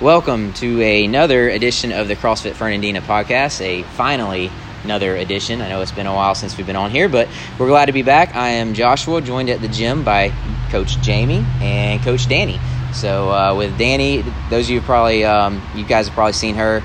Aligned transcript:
Welcome 0.00 0.52
to 0.54 0.82
another 0.82 1.48
edition 1.48 1.92
of 1.92 2.08
the 2.08 2.16
CrossFit 2.16 2.54
Fernandina 2.54 3.00
podcast. 3.00 3.60
A 3.60 3.84
finally 3.94 4.50
another 4.82 5.14
edition. 5.16 5.62
I 5.62 5.68
know 5.68 5.80
it's 5.80 5.92
been 5.92 6.06
a 6.06 6.12
while 6.14 6.34
since 6.34 6.56
we've 6.56 6.66
been 6.66 6.76
on 6.76 6.90
here, 6.90 7.08
but 7.08 7.28
we're 7.58 7.68
glad 7.68 7.86
to 7.86 7.92
be 7.92 8.02
back. 8.02 8.34
I 8.34 8.50
am 8.50 8.74
Joshua, 8.74 9.22
joined 9.22 9.48
at 9.50 9.60
the 9.60 9.68
gym 9.68 10.02
by 10.04 10.32
Coach 10.70 11.00
Jamie 11.00 11.44
and 11.60 12.02
Coach 12.02 12.28
Danny. 12.28 12.60
So 12.92 13.30
uh, 13.30 13.54
with 13.56 13.78
Danny, 13.78 14.22
those 14.50 14.66
of 14.66 14.70
you 14.70 14.80
probably 14.80 15.24
um, 15.24 15.62
you 15.74 15.84
guys 15.84 16.06
have 16.08 16.14
probably 16.14 16.32
seen 16.34 16.56
her. 16.56 16.82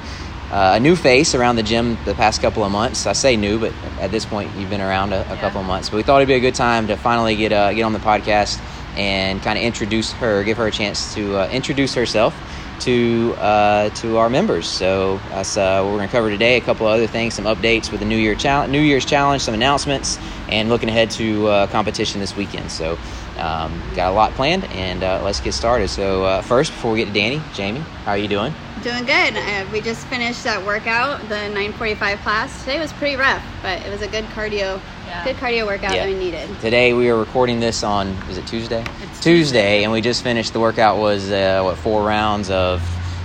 Uh, 0.52 0.74
a 0.78 0.80
new 0.80 0.96
face 0.96 1.36
around 1.36 1.58
the 1.58 1.64
gym 1.64 1.96
the 2.06 2.16
past 2.16 2.42
couple 2.42 2.64
of 2.64 2.72
months. 2.72 3.06
I 3.06 3.14
say 3.14 3.36
new, 3.36 3.60
but 3.60 3.72
at 4.00 4.10
this 4.10 4.26
point 4.26 4.50
you've 4.56 4.70
been 4.72 4.82
around 4.82 5.14
a, 5.14 5.18
a 5.18 5.36
Yeah. 5.36 5.42
couple 5.42 5.62
of 5.62 5.68
months. 5.68 5.90
But 5.90 5.98
we 5.98 6.04
thought 6.04 6.18
it'd 6.18 6.28
be 6.28 6.34
a 6.34 6.40
good 6.40 6.56
time 6.56 6.88
to 6.88 6.96
finally 6.96 7.36
get 7.36 7.52
uh, 7.52 7.72
get 7.74 7.84
on 7.84 7.94
the 7.94 8.00
podcast 8.00 8.60
and 8.96 9.42
kind 9.44 9.60
of 9.60 9.64
introduce 9.64 10.12
her, 10.14 10.44
give 10.44 10.58
her 10.58 10.66
a 10.68 10.72
chance 10.72 11.14
to 11.16 11.38
uh, 11.38 11.50
introduce 11.50 11.94
herself 11.94 12.34
to 12.82 13.36
uh, 13.38 13.90
to 13.90 14.18
our 14.18 14.30
members. 14.30 14.68
So 14.68 15.20
that's 15.30 15.58
uh, 15.58 15.82
what 15.82 15.92
we're 15.92 15.98
going 15.98 16.08
to 16.08 16.12
cover 16.12 16.30
today. 16.30 16.58
A 16.58 16.62
couple 16.62 16.88
of 16.88 16.94
other 16.94 17.08
things, 17.08 17.34
some 17.34 17.46
updates 17.46 17.92
with 17.92 18.00
the 18.00 18.06
New 18.06 18.18
Year 18.18 18.36
challenge, 18.36 18.72
New 18.72 18.82
Year's 18.82 19.06
challenge, 19.06 19.42
some 19.42 19.54
announcements, 19.54 20.18
and 20.50 20.70
looking 20.70 20.90
ahead 20.90 21.12
to 21.12 21.48
uh, 21.48 21.68
competition 21.68 22.20
this 22.20 22.36
weekend. 22.36 22.72
So 22.72 22.98
um, 23.38 23.82
got 23.96 24.12
a 24.12 24.16
lot 24.16 24.34
planned, 24.34 24.66
and 24.66 25.04
uh, 25.04 25.22
let's 25.24 25.40
get 25.40 25.54
started. 25.54 25.90
So 25.90 26.24
uh, 26.26 26.42
first, 26.42 26.72
before 26.72 26.92
we 26.92 27.00
get 27.00 27.06
to 27.06 27.14
Danny, 27.14 27.42
Jamie, 27.54 27.80
how 28.06 28.12
are 28.12 28.18
you 28.18 28.28
doing? 28.28 28.54
Doing 28.84 29.06
good. 29.06 29.36
Uh, 29.36 29.66
we 29.72 29.82
just 29.82 30.06
finished 30.08 30.44
that 30.44 30.66
workout, 30.66 31.22
the 31.28 31.36
9:45 31.36 32.18
class. 32.24 32.60
Today 32.62 32.80
was 32.80 32.94
pretty 32.94 33.16
rough, 33.16 33.44
but 33.62 33.86
it 33.86 33.90
was 33.90 34.02
a 34.02 34.08
good 34.08 34.26
cardio, 34.26 34.80
Yeah. 35.10 35.24
good 35.24 35.38
cardio 35.38 35.66
workout 35.66 35.94
Yeah. 35.94 36.06
that 36.06 36.14
we 36.14 36.14
needed. 36.14 36.48
Today 36.62 36.94
we 36.94 37.10
are 37.10 37.18
recording 37.18 37.60
this 37.60 37.84
on 37.84 38.10
is 38.30 38.38
it 38.38 38.46
Tuesday? 38.46 38.86
It's 39.02 39.20
Tuesday, 39.20 39.84
and 39.84 39.92
we 39.92 40.02
just 40.02 40.22
finished. 40.24 40.54
The 40.54 40.60
workout 40.60 40.98
was 40.98 41.32
uh, 41.32 41.62
what 41.64 41.78
four 41.78 42.04
rounds 42.04 42.50
of 42.52 42.82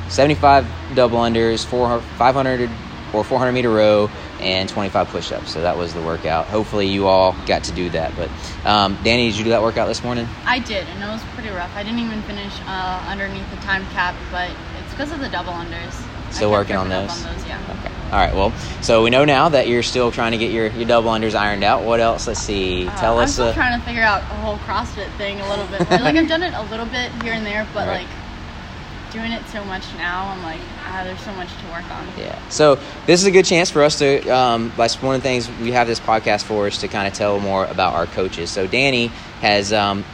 seventy-five 0.09 0.67
double 0.95 1.19
unders, 1.19 1.65
four 1.65 2.01
five 2.17 2.35
hundred 2.35 2.71
or 3.13 3.23
four 3.23 3.39
hundred 3.39 3.53
meter 3.53 3.71
row, 3.71 4.11
and 4.41 4.67
twenty-five 4.69 5.09
push-ups. 5.09 5.53
So 5.53 5.61
that 5.61 5.77
was 5.77 5.93
the 5.93 6.01
workout. 6.03 6.47
Hopefully 6.47 6.89
you 6.89 7.07
all 7.07 7.37
got 7.47 7.65
to 7.65 7.73
do 7.73 7.91
that. 7.91 8.13
But 8.17 8.31
um, 8.65 8.99
Danny, 9.05 9.29
did 9.29 9.37
you 9.37 9.45
do 9.45 9.51
that 9.51 9.63
workout 9.63 9.87
this 9.87 10.03
morning? 10.03 10.27
I 10.47 10.61
did, 10.61 10.87
and 10.89 11.03
it 11.03 11.07
was 11.07 11.23
pretty 11.35 11.51
rough. 11.51 11.75
I 11.77 11.83
didn't 11.83 12.01
even 12.01 12.23
finish 12.23 12.53
uh, 12.67 13.05
underneath 13.09 13.49
the 13.51 13.57
time 13.59 13.85
cap, 13.93 14.15
but 14.31 14.51
it's 14.81 14.91
because 14.93 15.13
of 15.13 15.21
the 15.21 15.29
double 15.29 15.53
unders. 15.53 15.93
Still 16.31 16.51
kept 16.51 16.71
working 16.71 16.77
on 16.77 16.89
those? 16.89 17.25
on 17.25 17.35
those, 17.35 17.47
yeah. 17.47 17.61
Okay. 17.79 17.94
All 18.13 18.21
right. 18.21 18.35
Well, 18.35 18.53
so 18.83 19.03
we 19.03 19.11
know 19.11 19.25
now 19.25 19.49
that 19.49 19.67
you're 19.67 19.83
still 19.83 20.13
trying 20.13 20.33
to 20.33 20.39
get 20.39 20.53
your, 20.53 20.69
your 20.69 20.87
double 20.87 21.11
unders 21.11 21.35
ironed 21.35 21.65
out. 21.65 21.83
What 21.83 21.99
else? 22.01 22.27
Let's 22.29 22.41
see. 22.41 22.87
Uh, 22.87 22.97
Tell 22.99 23.19
I'm 23.19 23.25
us. 23.25 23.33
still 23.33 23.47
uh, 23.47 23.55
trying 23.55 23.79
to 23.79 23.85
figure 23.85 24.03
out 24.03 24.21
the 24.21 24.35
whole 24.37 24.57
CrossFit 24.59 25.11
thing 25.17 25.41
a 25.41 25.49
little 25.49 25.67
bit. 25.67 25.81
like 25.91 26.15
I've 26.17 26.29
done 26.29 26.43
it 26.43 26.55
a 26.55 26.63
little 26.65 26.87
bit 26.87 27.11
here 27.23 27.33
and 27.33 27.45
there, 27.45 27.67
but 27.75 27.89
Right. 27.89 28.03
like 28.07 28.09
doing 29.13 29.33
it 29.33 29.45
so 29.49 29.65
much 29.65 29.83
now, 29.97 30.29
I'm 30.29 30.43
like, 30.43 30.61
ah, 30.87 31.03
there's 31.05 31.21
so 31.21 31.33
much 31.35 31.49
to 31.49 31.65
work 31.73 31.89
on. 31.91 32.07
Yeah. 32.19 32.39
So 32.51 32.77
this 33.07 33.21
is 33.21 33.27
a 33.27 33.31
good 33.31 33.45
chance 33.45 33.71
for 33.71 33.83
us 33.83 33.99
to. 33.99 34.29
Um, 34.29 34.73
that's 34.77 35.01
one 35.03 35.15
of 35.17 35.23
the 35.23 35.29
things 35.29 35.49
we 35.61 35.73
have 35.73 35.87
this 35.87 36.01
podcast 36.01 36.43
for 36.45 36.69
is 36.69 36.79
to 36.79 36.89
kind 36.89 37.09
of 37.09 37.15
tell 37.15 37.41
more 37.41 37.65
about 37.65 37.95
our 37.95 38.07
coaches. 38.07 38.51
So 38.51 38.67
Danny 38.67 39.09
has 39.41 39.73
um, 39.73 40.05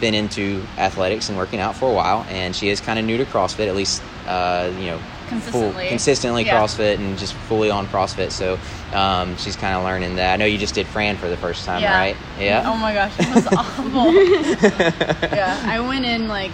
been 0.00 0.14
into 0.14 0.62
athletics 0.78 1.28
and 1.30 1.38
working 1.38 1.60
out 1.60 1.74
for 1.76 1.90
a 1.90 1.94
while, 1.94 2.26
and 2.28 2.54
she 2.56 2.68
is 2.68 2.80
kind 2.80 2.98
of 2.98 3.04
new 3.04 3.16
to 3.18 3.24
CrossFit, 3.24 3.66
at 3.68 3.74
least 3.76 4.02
uh, 4.26 4.70
you 4.78 4.86
know. 4.86 5.00
Full, 5.26 5.40
Consistently. 5.40 5.88
consistently 5.88 6.44
Yeah. 6.44 6.60
CrossFit 6.60 6.94
and 6.98 7.18
just 7.18 7.34
fully 7.34 7.68
on 7.70 7.86
CrossFit, 7.88 8.30
so 8.30 8.58
um, 8.92 9.36
she's 9.36 9.56
kind 9.56 9.74
of 9.76 9.82
learning 9.84 10.16
that. 10.16 10.32
I 10.34 10.36
know 10.36 10.44
you 10.44 10.56
just 10.58 10.74
did 10.74 10.86
Fran 10.86 11.16
for 11.16 11.28
the 11.28 11.36
first 11.36 11.64
time, 11.64 11.82
Yeah. 11.82 11.98
right? 11.98 12.16
Yeah. 12.38 12.62
Oh 12.66 12.76
my 12.76 12.94
gosh, 12.94 13.12
it 13.18 13.34
was 13.34 13.46
awful. 13.52 14.12
yeah, 15.36 15.60
I 15.64 15.80
went 15.80 16.04
in 16.04 16.28
like 16.28 16.52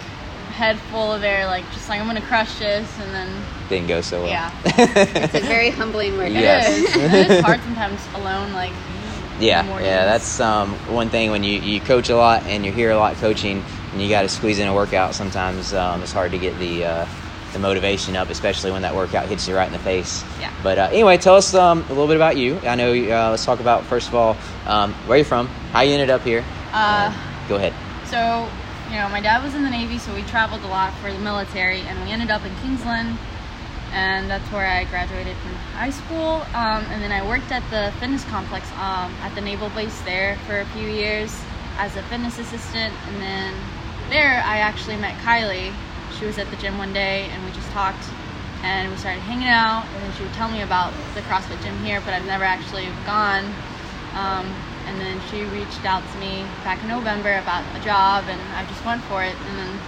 head 0.55 0.77
full 0.91 1.11
of 1.11 1.23
air, 1.23 1.45
like 1.45 1.63
just 1.73 1.87
like 1.89 1.99
I'm 2.01 2.07
gonna 2.07 2.21
crush 2.21 2.57
this, 2.59 2.87
and 2.99 3.13
then 3.13 3.29
Didn't 3.69 3.87
go 3.87 4.01
so 4.01 4.21
well. 4.23 4.29
Yeah. 4.29 4.51
It's 4.65 5.35
a 5.35 5.39
very 5.41 5.69
humbling 5.69 6.17
workout. 6.17 6.31
Yes. 6.33 6.67
it 6.79 6.83
is. 6.83 6.95
And 6.95 7.31
it's 7.31 7.45
hard 7.45 7.61
sometimes 7.61 7.99
alone, 8.15 8.53
like 8.53 8.71
Yeah, 9.39 9.63
yeah, 9.79 10.05
that's 10.05 10.39
um, 10.39 10.73
one 10.93 11.09
thing 11.09 11.31
when 11.31 11.43
you, 11.43 11.59
you 11.59 11.79
coach 11.79 12.09
a 12.09 12.15
lot 12.15 12.43
and 12.47 12.65
you're 12.65 12.73
here 12.73 12.91
a 12.91 12.97
lot 12.97 13.15
coaching 13.17 13.63
and 13.91 14.01
you 14.01 14.09
got 14.09 14.23
to 14.23 14.29
squeeze 14.29 14.57
in 14.59 14.67
a 14.67 14.73
workout. 14.73 15.13
Sometimes 15.15 15.73
um, 15.73 16.01
it's 16.01 16.11
hard 16.11 16.31
to 16.31 16.37
get 16.39 16.57
the 16.59 16.85
uh, 16.85 17.05
the 17.53 17.59
motivation 17.59 18.15
up, 18.15 18.29
especially 18.29 18.71
when 18.71 18.81
that 18.81 18.95
workout 18.95 19.27
hits 19.27 19.47
you 19.47 19.55
right 19.55 19.67
in 19.67 19.73
the 19.73 19.79
face. 19.79 20.23
Yeah. 20.39 20.51
But 20.63 20.77
uh, 20.77 20.89
anyway, 20.91 21.17
tell 21.17 21.35
us 21.35 21.53
um, 21.53 21.79
a 21.83 21.89
little 21.89 22.07
bit 22.07 22.15
about 22.15 22.35
you. 22.37 22.59
I 22.63 22.75
know. 22.75 22.91
Uh, 22.91 23.29
let's 23.31 23.45
talk 23.45 23.59
about 23.59 23.85
first 23.85 24.09
of 24.09 24.15
all 24.15 24.37
um, 24.65 24.93
where 25.07 25.17
you're 25.17 25.25
from, 25.25 25.47
how 25.71 25.81
you 25.81 25.93
ended 25.93 26.09
up 26.09 26.21
here. 26.21 26.43
Uh, 26.71 27.13
Go 27.47 27.55
ahead. 27.55 27.73
So, 28.07 28.49
you 28.89 28.95
know, 28.95 29.09
my 29.09 29.21
dad 29.21 29.43
was 29.43 29.55
in 29.55 29.63
the 29.63 29.69
Navy, 29.69 29.97
so 29.97 30.13
we 30.13 30.23
traveled 30.23 30.63
a 30.63 30.67
lot 30.67 30.93
for 30.99 31.11
the 31.11 31.19
military, 31.19 31.81
and 31.81 32.03
we 32.03 32.11
ended 32.11 32.29
up 32.29 32.45
in 32.45 32.55
Kingsland, 32.57 33.17
and 33.91 34.29
that's 34.29 34.47
where 34.51 34.65
I 34.65 34.85
graduated 34.85 35.35
from 35.37 35.53
high 35.75 35.89
school. 35.89 36.41
Um, 36.53 36.83
and 36.91 37.01
then 37.01 37.11
I 37.11 37.27
worked 37.27 37.51
at 37.51 37.63
the 37.69 37.91
fitness 37.99 38.23
complex 38.25 38.69
um, 38.73 39.13
at 39.21 39.33
the 39.35 39.41
naval 39.41 39.69
base 39.69 39.99
there 40.01 40.37
for 40.47 40.59
a 40.59 40.65
few 40.67 40.87
years 40.87 41.35
as 41.77 41.95
a 41.95 42.03
fitness 42.03 42.39
assistant, 42.39 42.93
and 43.07 43.21
then 43.21 43.53
there 44.09 44.43
I 44.45 44.57
actually 44.59 44.97
met 44.97 45.17
Kylie. 45.19 45.73
She 46.19 46.25
was 46.25 46.37
at 46.37 46.49
the 46.49 46.57
gym 46.57 46.77
one 46.77 46.93
day, 46.93 47.29
and 47.31 47.43
we 47.45 47.51
just 47.51 47.69
talked, 47.71 48.03
and 48.63 48.89
we 48.91 48.97
started 48.97 49.21
hanging 49.21 49.47
out, 49.47 49.85
and 49.93 50.03
then 50.03 50.13
she 50.13 50.23
would 50.23 50.33
tell 50.33 50.49
me 50.49 50.61
about 50.61 50.93
the 51.15 51.21
CrossFit 51.21 51.61
gym 51.63 51.77
here, 51.83 52.01
but 52.01 52.13
I've 52.13 52.25
never 52.25 52.43
actually 52.43 52.87
gone. 53.05 53.45
Um, 54.15 54.45
and 54.85 54.99
then 54.99 55.19
she 55.31 55.43
reached 55.45 55.85
out 55.85 56.03
to 56.13 56.17
me 56.19 56.45
back 56.63 56.81
in 56.83 56.87
November 56.89 57.37
about 57.39 57.63
a 57.75 57.79
job, 57.83 58.25
and 58.27 58.39
I 58.53 58.65
just 58.65 58.85
went 58.85 59.01
for 59.03 59.23
it, 59.23 59.35
and 59.49 59.57
then 59.57 59.79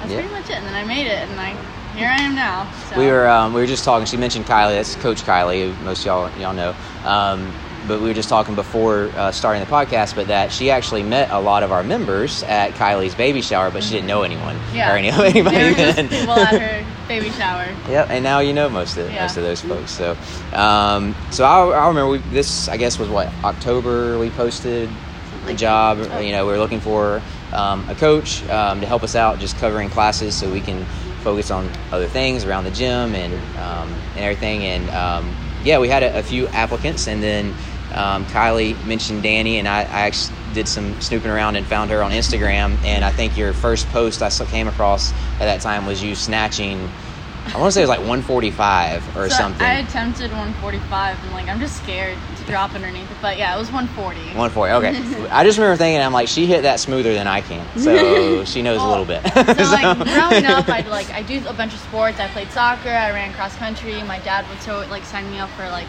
that's 0.00 0.12
Yeah. 0.12 0.20
pretty 0.20 0.34
much 0.34 0.50
it. 0.50 0.56
And 0.56 0.66
then 0.66 0.74
I 0.74 0.84
made 0.84 1.06
it, 1.06 1.28
and 1.28 1.40
I 1.40 1.56
here 1.96 2.08
I 2.08 2.20
am 2.22 2.34
now. 2.34 2.66
So. 2.90 2.98
We 2.98 3.06
were 3.06 3.28
um, 3.28 3.54
we 3.54 3.60
were 3.60 3.66
just 3.68 3.84
talking. 3.84 4.04
She 4.06 4.16
mentioned 4.16 4.46
Kylie. 4.46 4.74
That's 4.74 4.96
Coach 4.96 5.22
Kylie, 5.22 5.72
who 5.72 5.84
most 5.84 6.04
y'all 6.04 6.28
y'all 6.38 6.52
know. 6.52 6.74
Um, 7.04 7.52
but 7.86 8.00
we 8.00 8.08
were 8.08 8.14
just 8.14 8.28
talking 8.28 8.54
before 8.54 9.10
uh, 9.16 9.30
starting 9.32 9.62
the 9.64 9.70
podcast, 9.70 10.14
but 10.14 10.28
that 10.28 10.50
she 10.52 10.70
actually 10.70 11.02
met 11.02 11.30
a 11.30 11.38
lot 11.38 11.62
of 11.62 11.72
our 11.72 11.82
members 11.82 12.42
at 12.44 12.72
Kylie's 12.72 13.14
baby 13.14 13.42
shower, 13.42 13.70
but 13.70 13.82
she 13.82 13.90
didn't 13.90 14.06
know 14.06 14.22
anyone 14.22 14.56
yeah. 14.72 14.92
or 14.92 14.96
any, 14.96 15.08
anybody. 15.10 15.56
They 15.56 15.70
were 15.70 15.76
just 15.76 15.98
people 15.98 16.34
at 16.34 16.60
her 16.60 16.86
baby 17.08 17.30
shower. 17.30 17.66
Yep, 17.88 18.10
and 18.10 18.24
now 18.24 18.40
you 18.40 18.52
know 18.52 18.68
most 18.68 18.96
of 18.96 19.10
Yeah. 19.10 19.22
most 19.22 19.36
of 19.36 19.42
those 19.42 19.60
folks. 19.60 19.90
So, 19.90 20.16
um, 20.52 21.14
so 21.30 21.44
I, 21.44 21.68
I 21.68 21.88
remember 21.88 22.10
we, 22.10 22.18
this. 22.18 22.68
I 22.68 22.76
guess 22.76 22.98
was 22.98 23.08
what 23.08 23.28
October 23.44 24.18
we 24.18 24.30
posted 24.30 24.88
a 25.46 25.54
job. 25.54 25.98
Oh. 26.00 26.18
You 26.20 26.32
know, 26.32 26.46
we 26.46 26.52
are 26.52 26.58
looking 26.58 26.80
for 26.80 27.20
um, 27.52 27.88
a 27.88 27.94
coach 27.94 28.42
um, 28.48 28.80
to 28.80 28.86
help 28.86 29.02
us 29.02 29.14
out, 29.14 29.38
just 29.38 29.56
covering 29.58 29.90
classes 29.90 30.34
so 30.34 30.50
we 30.50 30.60
can 30.60 30.84
focus 31.22 31.50
on 31.50 31.70
other 31.90 32.06
things 32.06 32.44
around 32.44 32.64
the 32.64 32.70
gym 32.70 33.14
and 33.14 33.32
um, 33.58 33.88
and 34.14 34.20
everything. 34.20 34.64
And 34.64 34.88
um, 34.90 35.34
yeah, 35.64 35.78
we 35.78 35.88
had 35.88 36.02
a, 36.02 36.18
a 36.18 36.22
few 36.22 36.46
applicants, 36.48 37.06
and 37.08 37.22
then 37.22 37.54
um, 37.94 38.26
Kylie 38.26 38.82
mentioned 38.86 39.22
Danny, 39.22 39.58
and 39.58 39.68
I, 39.68 39.82
I 39.82 40.00
actually 40.06 40.36
did 40.52 40.68
some 40.68 41.00
snooping 41.00 41.30
around 41.30 41.56
and 41.56 41.66
found 41.66 41.90
her 41.90 42.02
on 42.02 42.10
Instagram. 42.10 42.82
And 42.84 43.04
I 43.04 43.10
think 43.10 43.36
your 43.36 43.52
first 43.52 43.88
post 43.90 44.22
I 44.22 44.30
came 44.46 44.68
across 44.68 45.12
at 45.34 45.40
that 45.40 45.60
time 45.60 45.86
was 45.86 46.02
you 46.02 46.14
snatching. 46.14 46.88
I 47.46 47.58
want 47.58 47.68
to 47.68 47.72
say 47.72 47.82
it 47.82 47.84
was 47.84 47.90
like 47.90 47.98
145 48.00 49.16
or 49.16 49.28
so 49.28 49.36
something. 49.36 49.66
I 49.66 49.74
attempted 49.74 50.30
145, 50.30 51.22
and 51.22 51.32
like 51.32 51.46
I'm 51.48 51.60
just 51.60 51.76
scared 51.82 52.16
to 52.38 52.44
drop 52.44 52.74
underneath 52.74 53.10
it. 53.10 53.16
But 53.20 53.36
yeah, 53.36 53.54
it 53.54 53.58
was 53.58 53.70
140. 53.70 54.18
140. 54.34 54.72
Okay. 54.72 55.28
I 55.30 55.44
just 55.44 55.58
remember 55.58 55.76
thinking, 55.76 56.00
I'm 56.00 56.12
like, 56.12 56.28
she 56.28 56.46
hit 56.46 56.62
that 56.62 56.80
smoother 56.80 57.12
than 57.12 57.26
I 57.26 57.42
can, 57.42 57.66
so 57.78 58.44
she 58.46 58.62
knows 58.62 58.80
a 58.80 58.86
little 58.86 59.04
bit. 59.04 59.22
So 59.26 59.42
like 59.42 59.98
growing 60.08 60.46
up, 60.46 60.68
I'd 60.68 60.86
like 60.88 61.10
I 61.10 61.22
do 61.22 61.46
a 61.46 61.52
bunch 61.52 61.74
of 61.74 61.80
sports. 61.80 62.18
I 62.18 62.28
played 62.28 62.50
soccer. 62.50 62.88
I 62.88 63.10
ran 63.10 63.32
cross 63.34 63.54
country. 63.56 64.02
My 64.02 64.18
dad 64.20 64.48
would 64.48 64.60
so 64.62 64.86
like 64.88 65.04
sign 65.04 65.30
me 65.30 65.38
up 65.38 65.50
for 65.50 65.68
like 65.68 65.86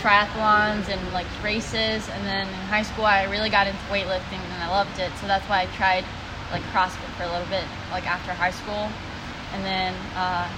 triathlons 0.00 0.88
and 0.88 1.00
like 1.12 1.26
races. 1.42 2.08
And 2.08 2.26
then 2.26 2.48
in 2.48 2.64
high 2.72 2.82
school, 2.82 3.04
I 3.04 3.24
really 3.24 3.50
got 3.50 3.66
into 3.66 3.80
weightlifting 3.92 4.40
and 4.40 4.62
I 4.62 4.68
loved 4.68 4.98
it. 4.98 5.12
So 5.20 5.26
that's 5.26 5.46
why 5.48 5.62
I 5.62 5.66
tried 5.76 6.04
like 6.50 6.62
CrossFit 6.72 7.08
for 7.16 7.24
a 7.24 7.30
little 7.30 7.46
bit, 7.46 7.64
like 7.92 8.06
after 8.08 8.32
high 8.32 8.50
school. 8.50 8.88
And 9.52 9.64
then 9.64 9.94
uh, 10.16 10.48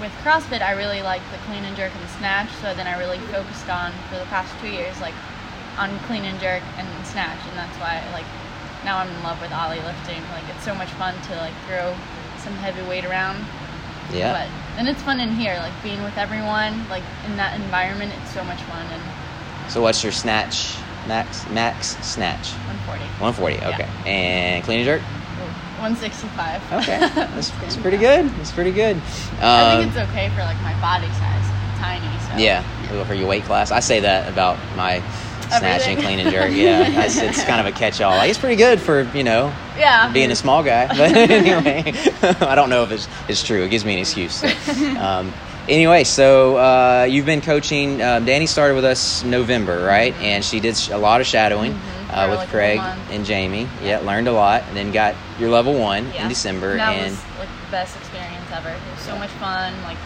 with 0.00 0.12
CrossFit, 0.22 0.62
I 0.62 0.72
really 0.72 1.02
liked 1.02 1.24
the 1.30 1.38
clean 1.46 1.64
and 1.64 1.76
jerk 1.76 1.94
and 1.94 2.02
the 2.02 2.12
snatch. 2.18 2.50
So 2.60 2.74
then 2.74 2.86
I 2.86 2.98
really 2.98 3.18
focused 3.30 3.68
on 3.68 3.92
for 4.10 4.18
the 4.18 4.26
past 4.26 4.52
two 4.60 4.68
years, 4.68 5.00
like 5.00 5.14
on 5.78 5.96
clean 6.10 6.24
and 6.24 6.38
jerk 6.40 6.62
and 6.76 6.88
snatch. 7.06 7.38
And 7.48 7.56
that's 7.56 7.76
why 7.78 8.02
like 8.12 8.26
now 8.84 8.98
I'm 8.98 9.08
in 9.08 9.22
love 9.22 9.40
with 9.40 9.52
Oly 9.54 9.80
lifting. 9.80 10.22
Like 10.34 10.44
it's 10.50 10.64
so 10.64 10.74
much 10.74 10.90
fun 10.98 11.14
to 11.14 11.36
like 11.36 11.54
throw 11.66 11.94
some 12.42 12.54
heavy 12.58 12.82
weight 12.88 13.04
around. 13.04 13.44
Yeah. 14.12 14.32
But 14.32 14.78
and 14.78 14.88
it's 14.88 15.02
fun 15.02 15.20
in 15.20 15.30
here, 15.30 15.56
like 15.60 15.72
being 15.82 16.02
with 16.02 16.16
everyone, 16.16 16.88
like 16.88 17.02
in 17.26 17.36
that 17.36 17.54
environment. 17.60 18.12
It's 18.22 18.32
so 18.32 18.44
much 18.44 18.60
fun 18.62 18.86
and 18.86 19.70
So 19.70 19.82
what's 19.82 20.02
your 20.02 20.12
snatch 20.12 20.76
max 21.06 21.48
max 21.50 21.96
snatch? 22.06 22.52
140. 22.66 23.02
140. 23.20 23.56
Yeah. 23.56 23.68
Okay. 23.74 23.88
And 24.10 24.64
clean 24.64 24.78
and 24.80 24.86
jerk. 24.86 25.02
165. 25.78 26.72
Okay. 26.72 26.98
That's, 27.14 27.50
that's 27.50 27.76
pretty 27.76 27.98
good. 27.98 28.28
That's 28.30 28.50
pretty 28.50 28.72
good. 28.72 28.96
I 29.40 29.74
Um, 29.74 29.78
think 29.82 29.94
it's 29.96 30.10
okay 30.10 30.28
for 30.30 30.42
like 30.42 30.60
my 30.62 30.74
body 30.80 31.06
size, 31.06 31.46
tiny. 31.78 32.04
So 32.26 32.36
Yeah, 32.36 32.64
well, 32.90 33.04
for 33.04 33.14
your 33.14 33.28
weight 33.28 33.44
class. 33.44 33.70
I 33.70 33.78
say 33.78 34.00
that 34.00 34.28
about 34.28 34.58
my 34.76 35.00
snatch 35.58 35.82
and 35.88 36.00
clean 36.00 36.18
and 36.20 36.30
jerk. 36.30 36.52
Yeah, 36.52 36.88
that's, 36.90 37.16
it's 37.18 37.42
kind 37.44 37.60
of 37.60 37.66
a 37.66 37.76
catch-all. 37.76 38.16
Like, 38.16 38.30
it's 38.30 38.38
pretty 38.38 38.56
good 38.56 38.80
for 38.80 39.02
you 39.14 39.24
know 39.24 39.52
Yeah. 39.78 40.10
being 40.12 40.30
a 40.30 40.36
small 40.36 40.62
guy. 40.62 40.86
But 40.96 41.14
anyway, 41.16 41.92
I 42.40 42.54
don't 42.54 42.70
know 42.70 42.82
if 42.84 42.90
it's, 42.92 43.08
it's 43.28 43.42
true. 43.42 43.62
It 43.64 43.68
gives 43.70 43.84
me 43.84 43.94
an 43.94 44.00
excuse. 44.00 44.34
So. 44.34 44.48
Um, 44.98 45.32
anyway, 45.68 46.04
so 46.04 46.56
uh, 46.56 47.06
you've 47.08 47.26
been 47.26 47.40
coaching. 47.40 48.02
Um, 48.02 48.24
Danny 48.24 48.46
started 48.46 48.74
with 48.74 48.84
us 48.84 49.22
November, 49.24 49.84
right? 49.84 50.14
And 50.16 50.44
she 50.44 50.60
did 50.60 50.76
a 50.90 50.98
lot 50.98 51.20
of 51.20 51.26
shadowing 51.26 51.72
Mhm, 51.72 51.78
uh, 52.10 52.26
with 52.30 52.38
like 52.40 52.48
Craig 52.48 52.80
and 53.10 53.24
Jamie. 53.24 53.68
Yeah, 53.82 53.98
learned 54.00 54.28
a 54.28 54.32
lot, 54.32 54.64
and 54.68 54.76
then 54.76 54.92
got 54.92 55.14
your 55.38 55.50
level 55.50 55.74
one 55.78 56.10
Yeah. 56.14 56.22
in 56.24 56.28
December. 56.28 56.76
That 56.76 56.94
and 56.94 57.12
was 57.12 57.22
like 57.38 57.48
the 57.66 57.70
best 57.70 57.96
experience 57.96 58.46
ever. 58.52 58.70
It 58.70 58.78
was 58.94 59.04
so 59.04 59.16
much 59.18 59.30
fun. 59.30 59.74
Like 59.84 59.98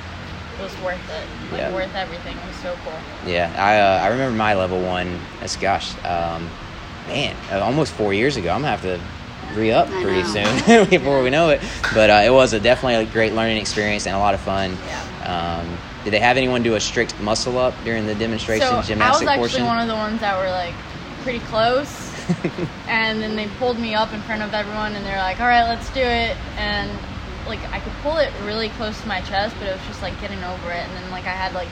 was 0.62 0.72
worth 0.80 1.10
it. 1.10 1.52
Like 1.52 1.60
Yeah. 1.60 1.72
worth 1.74 1.94
everything. 1.94 2.36
It 2.36 2.46
was 2.46 2.56
so 2.56 2.74
cool. 2.84 2.92
yeah, 3.26 3.52
I 3.58 3.78
uh, 3.80 4.04
I 4.04 4.08
remember 4.08 4.36
my 4.36 4.54
level 4.54 4.80
one. 4.80 5.18
That's 5.40 5.56
gosh, 5.56 5.92
um, 6.04 6.48
man, 7.08 7.34
uh, 7.50 7.60
almost 7.60 7.92
four 7.92 8.14
years 8.14 8.36
ago. 8.36 8.50
I'm 8.50 8.62
gonna 8.62 8.76
have 8.76 8.82
to 8.82 9.00
re 9.54 9.70
up 9.72 9.88
pretty 9.88 10.24
soon 10.24 10.88
before 10.88 11.22
we 11.22 11.30
know 11.30 11.50
it. 11.50 11.60
But 11.94 12.08
uh, 12.10 12.22
it 12.24 12.30
was 12.32 12.52
a 12.52 12.60
definitely 12.60 13.04
a 13.04 13.06
great 13.12 13.32
learning 13.34 13.58
experience 13.58 14.06
and 14.06 14.14
a 14.16 14.18
lot 14.18 14.34
of 14.34 14.40
fun. 14.40 14.76
Yeah. 14.86 15.60
Um, 15.60 15.76
did 16.04 16.12
they 16.12 16.20
have 16.20 16.36
anyone 16.36 16.62
do 16.62 16.74
a 16.74 16.80
strict 16.80 17.18
muscle 17.20 17.58
up 17.58 17.74
during 17.84 18.06
the 18.06 18.14
demonstration 18.14 18.66
so 18.66 18.72
I 18.74 18.76
was 18.78 18.88
gymnastic 18.88 19.28
actually 19.28 19.38
portion? 19.38 19.66
one 19.66 19.78
of 19.78 19.86
the 19.88 19.94
ones 19.94 20.20
that 20.20 20.36
were 20.38 20.50
like 20.50 20.74
pretty 21.22 21.38
close. 21.46 22.10
and 22.88 23.20
then 23.20 23.36
they 23.36 23.46
pulled 23.58 23.78
me 23.78 23.94
up 23.94 24.12
in 24.12 24.20
front 24.22 24.42
of 24.42 24.52
everyone 24.54 24.94
and 24.94 25.04
they're 25.04 25.18
like, 25.18 25.40
all 25.40 25.46
right, 25.46 25.68
let's 25.68 25.88
do 25.90 26.00
it. 26.00 26.36
And 26.56 26.90
like 27.46 27.60
I 27.72 27.80
could 27.80 27.92
pull 28.02 28.18
it 28.18 28.32
really 28.44 28.68
close 28.70 29.00
to 29.02 29.08
my 29.08 29.20
chest, 29.20 29.56
but 29.58 29.68
it 29.68 29.72
was 29.72 29.84
just 29.86 30.02
like 30.02 30.18
getting 30.20 30.42
over 30.44 30.70
it. 30.70 30.86
And 30.86 30.96
then 30.96 31.10
like 31.10 31.26
I 31.26 31.32
had 31.34 31.52
like, 31.54 31.68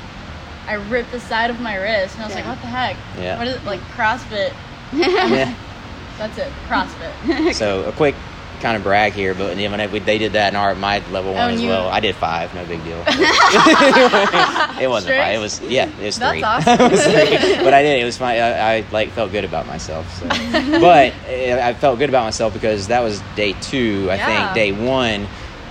I 0.66 0.74
ripped 0.74 1.10
the 1.12 1.20
side 1.20 1.50
of 1.50 1.60
my 1.60 1.76
wrist 1.76 2.14
and 2.14 2.24
I 2.24 2.26
was 2.26 2.34
like, 2.34 2.46
what 2.46 2.60
the 2.60 2.66
heck? 2.66 2.96
Yeah. 3.18 3.38
What 3.38 3.48
is 3.48 3.56
it? 3.56 3.64
Like 3.64 3.80
CrossFit. 3.96 4.52
yeah. 4.92 5.54
That's 6.18 6.38
it. 6.38 6.52
CrossFit. 6.68 7.54
So 7.54 7.84
a 7.84 7.92
quick 7.92 8.14
kind 8.60 8.76
of 8.76 8.82
brag 8.82 9.14
here, 9.14 9.32
but 9.34 9.56
yeah, 9.56 9.70
when 9.70 9.80
I, 9.80 9.86
we, 9.86 10.00
they 10.00 10.18
did 10.18 10.32
that 10.34 10.52
in 10.52 10.56
our 10.56 10.74
my 10.74 10.98
level 11.10 11.32
one 11.32 11.50
Oh, 11.50 11.54
as 11.54 11.62
you- 11.62 11.68
well. 11.70 11.88
I 11.88 12.00
did 12.00 12.14
five, 12.14 12.54
no 12.54 12.64
big 12.66 12.84
deal. 12.84 13.02
it 13.06 14.88
wasn't 14.88 15.04
Strict? 15.12 15.22
five. 15.22 15.34
It 15.34 15.38
was 15.38 15.60
yeah, 15.62 15.88
it 15.88 16.04
was 16.04 16.18
That's 16.18 16.32
three. 16.32 16.42
awesome. 16.42 16.80
It 16.80 16.90
was 16.90 17.02
three. 17.02 17.64
But 17.64 17.72
I 17.74 17.82
did. 17.82 18.00
It 18.00 18.04
was 18.04 18.18
fine. 18.18 18.38
I, 18.38 18.76
I 18.78 18.84
like 18.92 19.10
felt 19.10 19.32
good 19.32 19.44
about 19.44 19.66
myself. 19.66 20.12
So. 20.18 20.28
but 20.28 21.12
uh, 21.26 21.60
I 21.62 21.74
felt 21.74 21.98
good 21.98 22.08
about 22.10 22.24
myself 22.24 22.52
because 22.52 22.88
that 22.88 23.00
was 23.00 23.22
day 23.34 23.54
two. 23.54 24.08
I 24.10 24.16
Yeah. 24.16 24.52
think 24.52 24.54
day 24.54 24.72
one, 24.86 25.26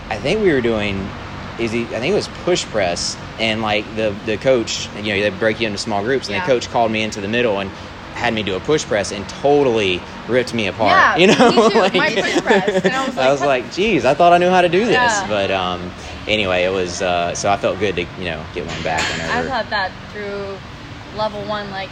I 0.09 0.19
think 0.19 0.41
we 0.41 0.51
were 0.51 0.61
doing. 0.61 1.13
Is 1.57 1.71
he, 1.71 1.93
I 1.93 1.99
think 1.99 2.11
it 2.11 2.15
was 2.15 2.27
push 2.29 2.69
press, 2.69 3.17
and 3.37 3.61
like 3.61 3.93
the 3.95 4.11
the 4.11 4.37
coach, 4.37 4.93
you 4.93 5.13
know, 5.13 5.19
they 5.21 5.29
break 5.29 5.59
you 5.59 5.67
into 5.67 5.77
small 5.77 6.01
groups, 6.03 6.27
and 6.29 6.35
Yeah. 6.35 6.41
the 6.41 6.47
coach 6.47 6.69
called 6.69 6.91
me 6.91 7.01
into 7.01 7.19
the 7.21 7.27
middle 7.27 7.59
and 7.59 7.71
had 8.15 8.33
me 8.33 8.43
do 8.43 8.55
a 8.55 8.59
push 8.59 8.85
press 8.87 9.11
and 9.11 9.27
totally 9.29 10.05
ripped 10.27 10.53
me 10.53 10.67
apart. 10.67 10.97
Yeah, 10.97 11.15
you 11.17 11.27
know, 11.27 11.69
like, 11.79 11.93
my 11.93 12.09
push 12.15 12.41
press. 12.41 12.83
And 12.83 12.93
I 12.93 13.05
was 13.31 13.41
like, 13.41 13.63
like, 13.65 13.71
geez, 13.71 14.03
I 14.05 14.13
thought 14.13 14.33
I 14.33 14.37
knew 14.39 14.49
how 14.49 14.61
to 14.61 14.69
do 14.69 14.85
this, 14.85 14.93
Yeah. 14.93 15.27
but 15.27 15.51
um, 15.51 15.93
anyway, 16.27 16.63
it 16.63 16.69
was 16.69 17.01
uh, 17.01 17.35
so 17.35 17.51
I 17.51 17.57
felt 17.57 17.77
good 17.79 17.95
to 17.97 18.03
you 18.05 18.25
know 18.25 18.47
get 18.53 18.65
one 18.65 18.81
back 18.83 19.01
I 19.01 19.11
whenever. 19.11 19.47
thought 19.47 19.69
that 19.69 19.91
through 20.09 20.61
level 21.13 21.45
one, 21.45 21.69
like 21.71 21.91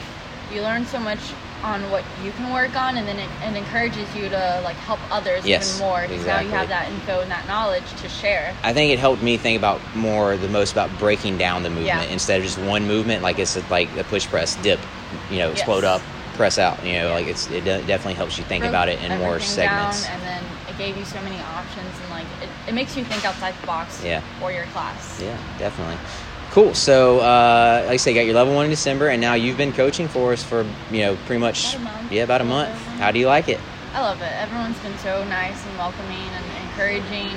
you 0.49 0.63
learn 0.63 0.85
so 0.85 0.99
much 0.99 1.33
on 1.63 1.89
what 1.89 2.03
you 2.23 2.31
can 2.31 2.51
work 2.51 2.75
on, 2.75 2.97
and 2.97 3.07
then 3.07 3.17
it, 3.19 3.29
it 3.41 3.55
encourages 3.55 4.15
you 4.15 4.29
to 4.29 4.61
like 4.63 4.77
help 4.77 4.99
others 5.11 5.45
Yes, 5.45 5.73
even 5.73 5.87
more 5.87 6.07
because 6.07 6.25
now 6.25 6.39
you 6.39 6.49
have 6.51 6.69
that 6.69 6.89
info 6.91 7.21
and 7.21 7.31
that 7.31 7.47
knowledge 7.47 7.93
to 8.01 8.09
share. 8.09 8.55
I 8.63 8.73
think 8.73 8.93
it 8.93 8.99
helped 8.99 9.21
me 9.21 9.37
think 9.37 9.57
about 9.57 9.81
more 9.95 10.37
the 10.37 10.47
most 10.49 10.71
about 10.71 10.97
breaking 10.97 11.37
down 11.37 11.63
the 11.63 11.69
movement 11.69 11.85
Yeah. 12.07 12.13
instead 12.13 12.39
of 12.39 12.45
just 12.45 12.57
one 12.57 12.85
movement 12.87 13.23
like 13.23 13.39
it's 13.39 13.55
like 13.69 13.95
a 13.97 14.03
push 14.03 14.27
press 14.29 14.55
dip, 14.55 14.85
you 15.29 15.39
know, 15.39 15.51
explode 15.51 15.83
Yes. 15.83 16.01
up, 16.01 16.35
press 16.35 16.57
out. 16.57 16.83
You 16.85 16.99
know, 16.99 17.11
like 17.13 17.27
it's 17.27 17.49
it 17.49 17.65
definitely 17.65 18.13
helps 18.15 18.37
you 18.37 18.43
think 18.45 18.61
Broke 18.61 18.69
about 18.69 18.89
it 18.89 18.99
in 18.99 19.17
more 19.17 19.35
everything 19.35 19.55
down, 19.57 19.91
segments. 19.93 20.07
and 20.09 20.21
then 20.23 20.43
it 20.67 20.77
gave 20.77 20.97
you 20.97 21.05
so 21.05 21.21
many 21.21 21.41
options, 21.41 21.99
and 21.99 22.09
like 22.09 22.27
it, 22.41 22.49
it 22.67 22.73
makes 22.73 22.95
you 22.95 23.03
think 23.03 23.25
outside 23.25 23.55
the 23.59 23.65
box 23.67 24.03
Yeah. 24.03 24.21
for 24.39 24.51
your 24.51 24.65
class. 24.67 25.19
Yeah, 25.21 25.37
definitely. 25.57 25.97
Cool. 26.57 26.73
So, 26.73 27.19
uh, 27.19 27.83
like 27.85 27.93
I 27.93 27.97
say, 27.97 28.09
you 28.09 28.17
got 28.17 28.25
your 28.25 28.33
level 28.33 28.55
one 28.55 28.65
in 28.65 28.71
December, 28.71 29.09
and 29.09 29.21
now 29.21 29.35
you've 29.35 29.57
been 29.57 29.71
coaching 29.71 30.07
for 30.07 30.33
us 30.33 30.41
for 30.41 30.65
you 30.89 31.01
know 31.01 31.15
pretty 31.27 31.39
much 31.39 31.75
About 31.75 31.81
a 31.81 31.83
month. 31.83 32.11
yeah 32.11 32.23
about 32.23 32.41
a 32.41 32.45
A 32.45 32.47
month. 32.47 32.75
How 32.97 33.11
do 33.11 33.19
you 33.19 33.27
like 33.27 33.47
it? 33.47 33.59
I 33.93 34.01
love 34.01 34.19
it. 34.23 34.33
Everyone's 34.41 34.79
been 34.79 34.97
so 34.97 35.23
nice 35.25 35.63
and 35.67 35.77
welcoming 35.77 36.17
and 36.17 36.45
encouraging. 36.65 37.29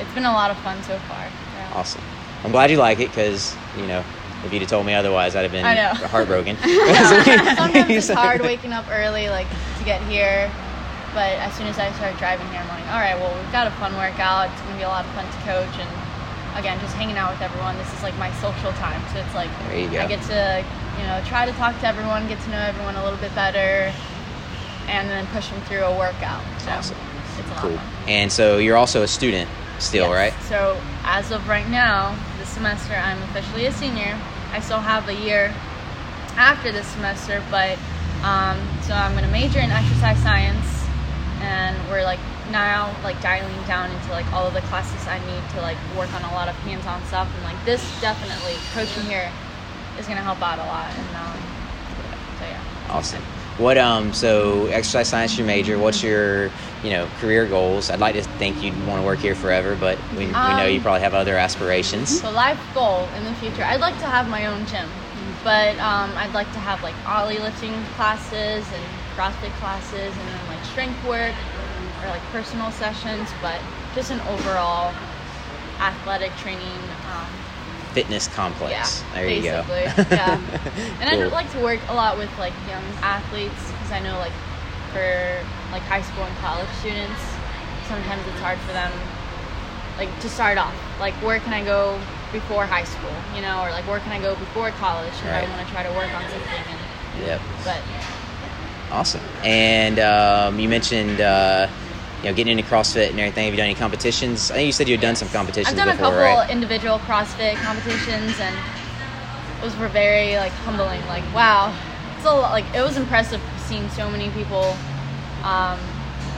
It's 0.00 0.12
been 0.14 0.24
a 0.24 0.32
lot 0.32 0.50
of 0.50 0.56
fun 0.66 0.82
so 0.82 0.98
far. 1.06 1.30
Yeah. 1.30 1.72
Awesome. 1.74 2.02
I'm 2.42 2.50
glad 2.50 2.72
you 2.72 2.78
like 2.78 2.98
it 2.98 3.10
because 3.10 3.54
you 3.78 3.86
know 3.86 4.02
if 4.44 4.52
you'd 4.52 4.62
have 4.62 4.68
told 4.68 4.84
me 4.84 4.94
otherwise, 4.94 5.36
I'd 5.36 5.48
have 5.48 5.52
been 5.52 5.64
heartbroken. 6.10 6.56
Sometimes 7.56 7.88
it's 7.88 8.08
hard 8.26 8.40
waking 8.40 8.72
up 8.72 8.86
early, 8.90 9.28
like 9.28 9.46
to 9.78 9.84
get 9.84 10.02
here. 10.10 10.50
But 11.14 11.38
as 11.38 11.54
soon 11.54 11.68
as 11.68 11.78
I 11.78 11.92
start 11.92 12.18
driving 12.18 12.48
here, 12.48 12.58
I'm 12.58 12.68
like, 12.68 12.90
all 12.90 12.98
right, 12.98 13.14
well, 13.14 13.30
we've 13.40 13.52
got 13.52 13.68
a 13.68 13.70
fun 13.78 13.94
workout. 13.94 14.50
It's 14.50 14.60
gonna 14.62 14.76
be 14.76 14.82
a 14.82 14.88
lot 14.88 15.04
of 15.04 15.10
fun 15.12 15.24
to 15.24 15.38
coach, 15.46 15.78
and 15.78 16.07
again, 16.56 16.78
just 16.80 16.94
hanging 16.96 17.16
out 17.16 17.32
with 17.32 17.42
everyone. 17.42 17.76
This 17.78 17.92
is 17.94 18.02
like 18.02 18.16
my 18.18 18.32
social 18.40 18.72
time, 18.72 19.00
so 19.12 19.20
it's 19.20 19.34
like 19.34 19.50
There 19.68 19.78
you 19.78 19.90
go. 19.90 20.00
I 20.00 20.06
get 20.06 20.22
to, 20.28 20.64
you 21.00 21.06
know, 21.06 21.22
try 21.26 21.46
to 21.46 21.52
talk 21.52 21.78
to 21.80 21.86
everyone, 21.86 22.26
get 22.28 22.40
to 22.42 22.50
know 22.50 22.58
everyone 22.60 22.96
a 22.96 23.04
little 23.04 23.18
bit 23.18 23.34
better, 23.34 23.92
and 24.88 25.08
then 25.08 25.26
push 25.28 25.48
them 25.48 25.60
through 25.62 25.82
a 25.84 25.98
workout. 25.98 26.42
So 26.60 26.70
Awesome. 26.70 26.96
it's 27.38 27.48
a 27.48 27.52
lot 27.52 27.60
Cool. 27.60 27.76
fun. 27.76 27.86
And 28.08 28.32
so 28.32 28.58
you're 28.58 28.76
also 28.76 29.02
a 29.02 29.08
student 29.08 29.48
still, 29.78 30.08
Yes. 30.08 30.14
right? 30.34 30.42
So 30.48 30.80
as 31.04 31.30
of 31.30 31.46
right 31.48 31.68
now, 31.68 32.14
this 32.38 32.48
semester 32.48 32.94
I'm 32.94 33.22
officially 33.24 33.66
a 33.66 33.72
senior. 33.72 34.16
I 34.52 34.60
still 34.60 34.80
have 34.80 35.06
a 35.08 35.14
year 35.14 35.52
after 36.36 36.72
this 36.72 36.86
semester, 36.88 37.42
but 37.50 37.78
um, 38.24 38.58
so 38.82 38.94
I'm 38.94 39.14
gonna 39.14 39.28
major 39.28 39.60
in 39.60 39.70
exercise 39.70 40.18
science, 40.22 40.66
and 41.42 41.76
we're 41.90 42.02
like 42.02 42.18
now 42.50 42.94
like 43.02 43.20
dialing 43.20 43.62
down 43.66 43.90
into 43.90 44.10
like 44.10 44.30
all 44.32 44.46
of 44.46 44.54
the 44.54 44.62
classes 44.62 45.06
I 45.06 45.18
need 45.18 45.42
to 45.54 45.60
like 45.60 45.78
work 45.96 46.12
on 46.14 46.22
a 46.22 46.32
lot 46.32 46.48
of 46.48 46.54
hands-on 46.56 47.04
stuff, 47.04 47.28
and 47.34 47.44
like 47.44 47.62
this 47.64 47.82
definitely 48.00 48.54
coaching 48.74 49.04
here 49.04 49.30
is 49.98 50.06
gonna 50.06 50.22
help 50.22 50.40
out 50.42 50.58
a 50.58 50.64
lot. 50.64 50.90
And 50.92 51.16
um, 51.16 51.38
so 52.38 52.44
yeah. 52.46 52.60
Awesome. 52.90 53.22
What 53.58 53.76
um 53.76 54.12
so 54.12 54.66
exercise 54.66 55.08
science 55.08 55.36
your 55.36 55.46
major? 55.46 55.78
What's 55.78 56.02
your 56.02 56.50
you 56.84 56.90
know 56.90 57.06
career 57.18 57.44
goals? 57.46 57.90
I'd 57.90 57.98
like 57.98 58.14
to 58.14 58.22
think 58.22 58.62
you'd 58.62 58.74
want 58.86 59.00
to 59.00 59.04
work 59.04 59.18
here 59.18 59.34
forever, 59.34 59.76
but 59.80 59.98
we, 60.12 60.26
we 60.26 60.32
know 60.32 60.66
you 60.66 60.76
Um, 60.76 60.82
probably 60.82 61.00
have 61.00 61.14
other 61.14 61.36
aspirations. 61.36 62.20
So 62.20 62.30
life 62.30 62.60
goal 62.72 63.08
in 63.16 63.24
the 63.24 63.34
future, 63.34 63.64
I'd 63.64 63.80
like 63.80 63.98
to 63.98 64.06
have 64.06 64.28
my 64.28 64.46
own 64.46 64.64
gym, 64.66 64.88
but 65.42 65.76
um, 65.80 66.10
I'd 66.16 66.32
like 66.32 66.52
to 66.52 66.60
have 66.60 66.82
like 66.84 66.94
Oly 67.08 67.38
lifting 67.40 67.74
classes 67.96 68.64
and 68.72 68.84
CrossFit 69.16 69.52
classes, 69.58 70.14
and 70.14 70.28
then 70.28 70.46
like 70.46 70.64
strength 70.64 71.04
work 71.08 71.34
or 72.02 72.08
like 72.08 72.22
personal 72.30 72.70
sessions, 72.70 73.34
but 73.40 73.60
just 73.94 74.10
an 74.10 74.20
overall 74.22 74.94
athletic 75.80 76.36
training. 76.36 76.82
Um, 77.06 77.30
Fitness 77.92 78.28
complex. 78.28 79.04
yeah, 79.10 79.14
there 79.14 79.28
you 79.28 79.42
go. 79.42 79.64
yeah. 80.10 80.34
and 80.34 81.00
Cool. 81.00 81.22
I'd 81.22 81.32
like 81.32 81.50
to 81.52 81.58
work 81.60 81.80
a 81.88 81.94
lot 81.94 82.16
with 82.16 82.30
like 82.38 82.54
young 82.66 82.84
athletes 83.02 83.72
because 83.72 83.90
I 83.90 84.00
know 84.00 84.18
like 84.18 84.32
for 84.92 85.44
like 85.72 85.82
high 85.84 86.02
school 86.02 86.24
and 86.24 86.36
college 86.36 86.68
students, 86.70 87.36
sometimes 87.88 88.26
it's 88.26 88.40
hard 88.40 88.58
for 88.60 88.72
them 88.72 88.92
like 89.98 90.20
to 90.20 90.28
start 90.28 90.58
off. 90.58 90.76
Like 91.00 91.14
where 91.22 91.40
can 91.40 91.52
I 91.52 91.64
go 91.64 92.00
before 92.32 92.66
high 92.66 92.84
school, 92.84 93.12
you 93.34 93.40
know, 93.40 93.62
or 93.62 93.70
like 93.70 93.86
where 93.86 93.98
can 94.00 94.12
I 94.12 94.20
go 94.20 94.36
before 94.36 94.70
college 94.70 95.14
if 95.14 95.24
Right. 95.24 95.44
I 95.44 95.48
want 95.48 95.66
to 95.66 95.72
try 95.72 95.82
to 95.82 95.92
work 95.92 96.14
on 96.14 96.28
something. 96.28 96.64
And, 96.68 97.24
Yep. 97.24 97.42
but 97.64 97.82
Awesome. 98.90 99.22
And 99.44 99.98
um, 99.98 100.58
you 100.58 100.68
mentioned 100.68 101.20
uh, 101.20 101.68
you 102.22 102.28
know 102.28 102.34
getting 102.34 102.58
into 102.58 102.68
CrossFit 102.68 103.10
and 103.10 103.20
everything. 103.20 103.44
Have 103.44 103.54
you 103.54 103.58
done 103.58 103.66
any 103.66 103.74
competitions? 103.74 104.50
I 104.50 104.54
think 104.54 104.66
you 104.66 104.72
said 104.72 104.88
you 104.88 104.94
had 104.94 105.00
done 105.02 105.16
some 105.16 105.28
competitions 105.28 105.78
I've 105.78 105.86
done 105.86 105.96
before, 105.96 106.06
a 106.06 106.10
couple 106.10 106.38
right? 106.38 106.50
individual 106.50 106.98
CrossFit 107.00 107.54
competitions, 107.62 108.38
and 108.40 108.56
those 109.62 109.76
were 109.76 109.88
very 109.88 110.36
like 110.36 110.52
humbling. 110.66 111.00
Like 111.06 111.24
wow, 111.34 111.74
it's 112.16 112.24
a 112.24 112.30
lot, 112.30 112.52
like 112.52 112.64
it 112.74 112.82
was 112.82 112.96
impressive 112.96 113.40
seeing 113.66 113.88
so 113.90 114.10
many 114.10 114.30
people 114.30 114.76
um, 115.44 115.78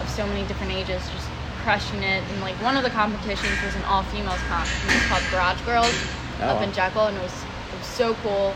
of 0.00 0.08
so 0.08 0.26
many 0.26 0.46
different 0.46 0.72
ages 0.72 1.02
just 1.10 1.28
crushing 1.62 2.02
it. 2.02 2.22
And 2.30 2.40
like 2.40 2.54
one 2.62 2.76
of 2.76 2.82
the 2.82 2.90
competitions 2.90 3.56
was 3.64 3.74
an 3.76 3.84
all 3.84 4.02
females 4.04 4.40
comp. 4.48 4.68
It 4.68 4.94
was 4.94 5.04
called 5.08 5.22
Garage 5.30 5.60
Girls 5.62 5.94
Oh, 6.40 6.56
up 6.56 6.62
in 6.62 6.72
Jekyll, 6.72 7.06
and 7.06 7.16
it 7.16 7.22
was 7.22 7.32
it 7.32 7.76
was 7.78 7.86
so 7.86 8.14
cool. 8.22 8.54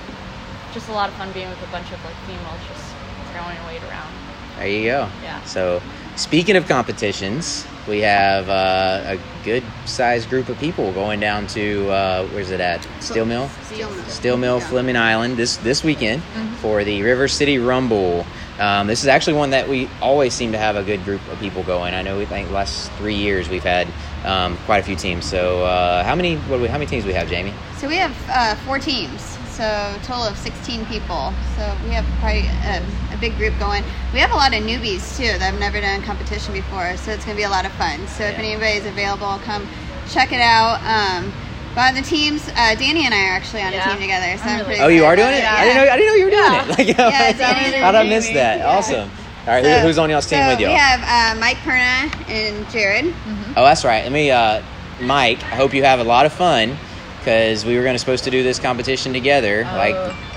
Just 0.73 0.89
a 0.89 0.93
lot 0.93 1.09
of 1.09 1.15
fun 1.17 1.31
being 1.33 1.49
with 1.49 1.63
a 1.63 1.71
bunch 1.71 1.93
of 1.93 2.03
like 2.05 2.17
females 2.27 2.61
just 2.69 2.95
throwing 3.33 3.57
weight 3.67 3.83
around. 3.91 4.13
There 4.57 4.69
you 4.69 4.85
go. 4.89 5.09
Yeah. 5.23 5.43
So, 5.43 5.83
speaking 6.17 6.57
of 6.57 6.67
competitions, 6.67 7.67
we 7.89 8.01
have 8.01 8.49
uh, 8.49 9.17
a 9.17 9.19
good 9.45 9.63
sized 9.85 10.31
group 10.31 10.49
of 10.49 10.59
people 10.59 10.91
going 10.93 11.21
down 11.21 11.47
to 11.49 11.89
uh, 11.91 12.27
where's 12.29 12.51
it 12.51 12.61
at? 12.61 12.87
Steel 13.01 13.27
Mill. 13.27 13.49
Steel 13.65 13.91
Mill. 13.91 14.05
Steel 14.07 14.37
Mill, 14.37 14.59
Yeah. 14.59 14.69
Fleming 14.69 14.97
Island 14.97 15.37
this 15.37 15.57
this 15.59 15.83
weekend 15.85 16.23
Mhm. 16.35 16.55
for 16.57 16.85
the 16.85 17.03
River 17.03 17.29
City 17.29 17.59
Rumble. 17.59 18.25
Um, 18.59 18.87
this 18.87 19.03
is 19.03 19.09
actually 19.09 19.33
one 19.35 19.51
that 19.51 19.69
we 19.69 19.89
always 20.01 20.33
seem 20.33 20.53
to 20.53 20.59
have 20.59 20.77
a 20.77 20.83
good 20.85 21.05
group 21.05 21.21
of 21.31 21.39
people 21.41 21.63
going. 21.65 21.93
I 21.93 22.03
know 22.03 22.17
we 22.17 22.25
think 22.25 22.51
last 22.53 22.91
three 22.93 23.17
years 23.17 23.49
we've 23.49 23.65
had 23.65 23.89
um, 24.25 24.57
quite 24.65 24.79
a 24.79 24.83
few 24.85 24.97
teams. 24.97 25.25
So 25.27 25.65
uh, 25.65 26.05
how 26.05 26.15
many? 26.15 26.37
What 26.37 26.61
we, 26.61 26.69
how 26.69 26.79
many 26.79 26.87
teams 26.87 27.03
do 27.05 27.09
we 27.09 27.15
have, 27.15 27.29
Jamie? 27.29 27.53
So 27.79 27.89
we 27.89 27.97
have 27.97 28.15
uh, 28.31 28.55
four 28.65 28.79
teams, 28.79 29.34
so 29.55 29.63
a 29.65 29.99
total 30.03 30.25
of 30.25 30.37
16 30.37 30.85
people. 30.87 31.33
So 31.57 31.63
we 31.85 31.91
have 31.95 32.05
quite 32.21 32.45
a, 32.67 32.83
a 33.15 33.17
big 33.19 33.37
group 33.37 33.55
going. 33.59 33.85
We 34.13 34.19
have 34.19 34.33
a 34.33 34.37
lot 34.37 34.53
of 34.53 34.63
newbies 34.63 35.17
too 35.17 35.31
that 35.39 35.41
have 35.55 35.59
never 35.61 35.81
done 35.81 36.03
competition 36.03 36.53
before, 36.53 36.97
so 36.97 37.13
it's 37.13 37.25
going 37.25 37.37
to 37.37 37.41
be 37.41 37.45
a 37.47 37.51
lot 37.51 37.65
of 37.65 37.73
fun. 37.73 38.07
So 38.09 38.25
if 38.25 38.35
Yeah. 38.37 38.45
anybody's 38.45 38.87
available, 38.87 39.39
come 39.45 39.67
check 40.11 40.33
it 40.33 40.41
out. 40.41 40.83
Um, 40.83 41.33
but 41.75 41.89
on 41.91 41.95
the 41.95 42.03
teams, 42.03 42.49
uh, 42.57 42.75
Danny 42.75 43.05
and 43.07 43.15
I 43.15 43.31
are 43.31 43.35
actually 43.39 43.63
on 43.63 43.73
Yeah. 43.73 43.87
a 43.87 43.91
team 43.93 44.01
together. 44.01 44.37
So 44.39 44.45
I'm 44.45 44.49
I'm 44.51 44.57
really 44.59 44.65
pretty 44.67 44.81
Oh, 44.83 44.89
you 44.89 45.05
are 45.05 45.17
doing 45.17 45.35
it? 45.35 45.41
about 45.41 45.59
I 45.59 45.65
didn't 45.65 45.77
know. 45.77 45.93
I 45.93 45.97
didn't 45.97 46.07
know 46.07 46.15
you 46.15 46.25
were 46.25 46.31
doing 46.31 46.43
Yeah. 46.53 46.63
it. 46.63 46.69
Like, 46.79 46.89
Yeah, 46.99 47.33
Danny 47.39 47.77
how 47.79 47.91
did 47.93 47.99
I 47.99 48.01
and 48.03 48.11
miss 48.11 48.25
Jamie. 48.27 48.37
that? 48.39 48.59
Yeah. 48.59 48.67
Awesome. 48.69 49.11
All 49.47 49.53
right, 49.55 49.65
So- 49.65 49.81
who's 49.81 49.99
on 49.99 50.09
y'all's 50.11 50.27
team 50.27 50.41
so 50.43 50.49
with 50.51 50.61
y'all? 50.61 50.71
We 50.73 50.79
have 50.79 51.37
uh, 51.37 51.39
Mike 51.41 51.59
Perna 51.59 52.11
and 52.29 52.69
Jared. 52.71 53.13
Oh, 53.57 53.65
that's 53.65 53.85
right. 53.85 54.03
Let 54.03 54.13
me, 54.13 54.31
uh, 54.31 54.63
Mike. 55.01 55.43
I 55.45 55.57
hope 55.57 55.75
you 55.75 55.83
have 55.85 55.99
a 56.01 56.05
lot 56.05 56.27
of 56.27 56.33
fun 56.33 56.77
because 57.25 57.65
we 57.65 57.77
were 57.77 57.83
going 57.83 57.95
to 57.95 57.99
supposed 57.99 58.25
to 58.25 58.31
do 58.31 58.43
this 58.43 58.59
competition 58.59 59.15
together, 59.15 59.65
Oh. 59.67 59.77
like, 59.77 59.95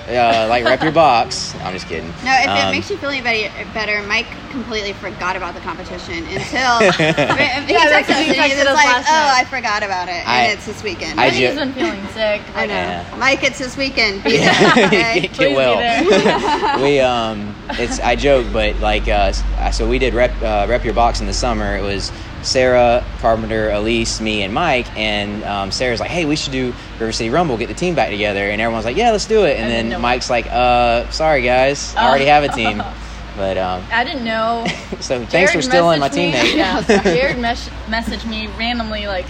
uh, 0.07 0.47
like 0.49 0.63
rep 0.63 0.81
your 0.81 0.93
box. 0.93 1.53
I'm 1.63 1.73
just 1.73 1.85
kidding. 1.87 2.07
No, 2.23 2.31
if 2.39 2.47
Um, 2.47 2.69
it 2.69 2.71
makes 2.71 2.89
you 2.89 2.95
feel 2.95 3.09
any 3.09 3.19
better, 3.21 3.49
better, 3.73 4.01
Mike 4.07 4.25
completely 4.51 4.93
forgot 4.93 5.35
about 5.35 5.53
the 5.53 5.59
competition 5.59 6.13
until 6.27 6.79
he 6.79 7.03
Yeah, 7.03 7.11
texted 7.13 7.67
that's 7.67 8.09
us 8.09 8.19
he 8.25 8.31
texted 8.33 8.57
was 8.59 8.67
us 8.67 8.75
like, 8.75 8.85
last 8.85 9.07
"Oh, 9.09 9.11
night." 9.11 9.41
I 9.41 9.43
forgot 9.43 9.83
about 9.83 10.07
it," 10.07 10.25
I- 10.25 10.43
and 10.43 10.53
it's 10.53 10.65
this 10.65 10.81
weekend. 10.81 11.19
I 11.19 11.23
I 11.23 11.25
I, 11.27 11.29
ju- 11.31 11.47
he's 11.47 11.55
been 11.55 11.73
feeling 11.73 12.07
sick. 12.13 12.41
I 12.55 12.65
know. 12.65 12.73
Yeah. 12.73 13.15
Mike, 13.19 13.43
it's 13.43 13.59
this 13.59 13.75
weekend. 13.75 14.23
Be 14.23 14.37
there, 14.37 14.39
Yeah. 14.53 14.85
okay? 14.87 15.19
Get 15.21 15.33
Please 15.33 15.49
be 15.49 15.55
well. 15.55 15.77
there. 15.77 16.79
we 16.81 16.99
um, 17.01 17.53
it's 17.71 17.99
I 17.99 18.15
joke, 18.15 18.47
but 18.53 18.79
like 18.79 19.09
uh, 19.09 19.33
so 19.71 19.87
we 19.87 19.99
did 19.99 20.13
rep 20.13 20.31
uh, 20.41 20.65
rep 20.69 20.85
your 20.85 20.93
box 20.93 21.19
in 21.19 21.27
the 21.27 21.33
summer. 21.33 21.75
It 21.75 21.81
was 21.81 22.11
Sarah 22.47 23.03
Carpenter, 23.19 23.69
Elise, 23.71 24.19
me, 24.21 24.41
and 24.43 24.53
Mike. 24.53 24.87
And 24.97 25.43
um, 25.43 25.71
Sarah's 25.71 25.99
like, 25.99 26.09
"Hey, 26.09 26.25
we 26.25 26.35
should 26.35 26.51
do 26.53 26.73
River 26.99 27.11
City 27.11 27.29
Rumble, 27.29 27.57
get 27.57 27.67
the 27.67 27.73
team 27.75 27.93
back 27.95 28.09
together." 28.09 28.49
And 28.49 28.59
everyone's 28.61 28.85
like, 28.85 28.97
"Yeah, 28.97 29.11
let's 29.11 29.25
do 29.27 29.45
it." 29.45 29.57
And, 29.57 29.63
And 29.65 29.71
then 29.71 29.89
then 29.89 29.99
no- 29.99 29.99
Mike's 29.99 30.29
like, 30.29 30.47
"Uh, 30.49 31.09
sorry 31.09 31.41
guys, 31.43 31.93
I 31.95 32.07
already 32.09 32.25
have 32.25 32.43
a 32.43 32.49
team." 32.49 32.81
But 33.37 33.55
um, 33.59 33.83
I 33.91 34.03
didn't 34.03 34.23
know. 34.25 34.65
so 34.99 35.23
thanks 35.23 35.51
for 35.51 35.59
Jared 35.59 35.63
stealing 35.65 35.99
my 35.99 36.09
messaged 36.09 36.15
me- 36.15 36.31
teammate. 36.33 36.55
Yeah, 36.55 36.81
Jared 37.03 37.37
mes- 37.37 37.69
messaged 37.85 38.27
me 38.27 38.47
randomly 38.57 39.05
like 39.05 39.27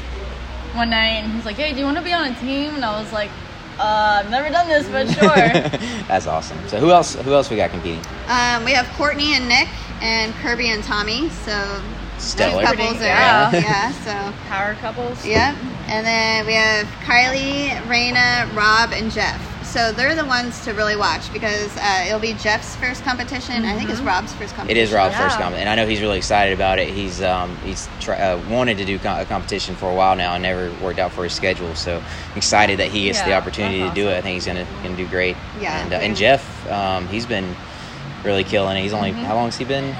one 0.75 0.91
night, 0.91 1.23
and 1.25 1.33
he's 1.33 1.43
like, 1.45 1.57
"Hey, 1.57 1.73
do 1.73 1.79
you 1.79 1.83
want 1.83 1.97
to 1.97 2.03
be 2.03 2.13
on 2.13 2.25
a 2.31 2.33
team?" 2.35 2.75
And 2.75 2.85
I 2.85 3.01
was 3.01 3.11
like, 3.11 3.29
uh, 3.77 4.21
"I've 4.23 4.29
never 4.31 4.47
done 4.49 4.69
this, 4.69 4.87
but 4.87 5.09
sure." 5.09 5.99
That's 6.07 6.25
awesome. 6.25 6.57
So 6.69 6.79
who 6.79 6.89
else? 6.91 7.15
Who 7.15 7.33
else 7.33 7.49
we 7.49 7.57
got 7.57 7.71
competing? 7.71 7.99
Um, 8.29 8.63
we 8.63 8.71
have 8.71 8.87
Courtney 8.95 9.33
and 9.35 9.49
Nick, 9.49 9.67
and 10.01 10.33
Kirby 10.35 10.69
and 10.69 10.81
Tommy. 10.85 11.27
So 11.29 11.81
Stellar. 12.19 12.61
two 12.61 12.67
couples 12.67 12.99
there. 12.99 13.15
Yeah. 13.15 13.51
Yeah. 13.51 13.93
So 14.07 14.33
Power 14.49 14.75
couples. 14.75 15.25
Yep. 15.25 15.55
And 15.89 16.05
then 16.05 16.45
we 16.45 16.53
have 16.53 16.87
Kylie, 17.05 17.69
Raina, 17.87 18.53
Rob, 18.55 18.91
and 18.93 19.11
Jeff. 19.11 19.41
So 19.65 19.91
they're 19.91 20.15
the 20.15 20.25
ones 20.25 20.63
to 20.63 20.73
really 20.73 20.95
watch 20.95 21.31
because 21.33 21.75
uh, 21.77 22.05
it'll 22.07 22.19
be 22.21 22.33
Jeff's 22.33 22.75
first 22.77 23.03
competition. 23.03 23.65
I 23.65 23.77
think 23.77 23.89
it's 23.89 23.99
Rob's 24.01 24.33
first 24.33 24.55
competition. 24.55 24.77
It 24.77 24.81
is 24.81 24.93
Rob's 24.93 25.15
first 25.17 25.37
competition, 25.37 25.67
and 25.67 25.69
I 25.69 25.75
know 25.75 25.87
he's 25.87 25.99
really 26.01 26.17
excited 26.17 26.53
about 26.53 26.79
it. 26.79 26.87
He's 26.89 27.21
um, 27.21 27.53
he's 27.57 27.87
try, 27.99 28.17
uh, 28.17 28.37
wanted 28.49 28.77
to 28.77 28.85
do 28.85 28.97
co- 28.97 29.19
a 29.19 29.25
competition 29.25 29.75
for 29.75 29.89
a 29.89 29.93
while 29.93 30.15
now, 30.15 30.33
and 30.33 30.41
never 30.41 30.71
worked 30.81 30.99
out 30.99 31.11
for 31.11 31.25
his 31.25 31.33
schedule. 31.33 31.75
So 31.75 32.01
excited 32.37 32.79
that 32.79 32.87
he 32.87 33.05
gets 33.05 33.21
the 33.21 33.29
Yeah, 33.31 33.37
opportunity 33.37 33.79
to 33.79 33.93
do 33.93 34.07
it. 34.07 34.15
I 34.17 34.21
think 34.21 34.35
he's 34.35 34.45
gonna 34.45 34.65
gonna 34.83 34.95
do 34.95 35.07
great. 35.07 35.35
Yeah, 35.59 35.77
and, 35.83 35.87
uh, 35.93 35.97
very 35.97 36.05
and. 36.07 36.15
Jeff, 36.15 36.71
um, 36.71 37.07
he's 37.09 37.25
been 37.25 37.53
really 38.23 38.45
killing 38.45 38.77
it. 38.77 38.81
He's 38.83 38.93
only 38.93 39.11
Mm-hmm. 39.11 39.23
how 39.25 39.35
long 39.35 39.45
has 39.47 39.57
he 39.57 39.65
been? 39.65 39.93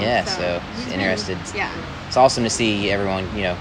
Not 0.00 0.26
too 0.26 0.30
long. 0.32 0.40
Yeah, 0.42 0.60
so 0.60 0.60
he's 0.74 0.76
he's 0.84 0.92
been- 0.92 1.00
interested. 1.00 1.38
yeah. 1.54 1.72
It's 2.06 2.16
awesome 2.16 2.44
to 2.44 2.50
see 2.50 2.90
everyone, 2.90 3.24
you 3.36 3.42
know, 3.42 3.56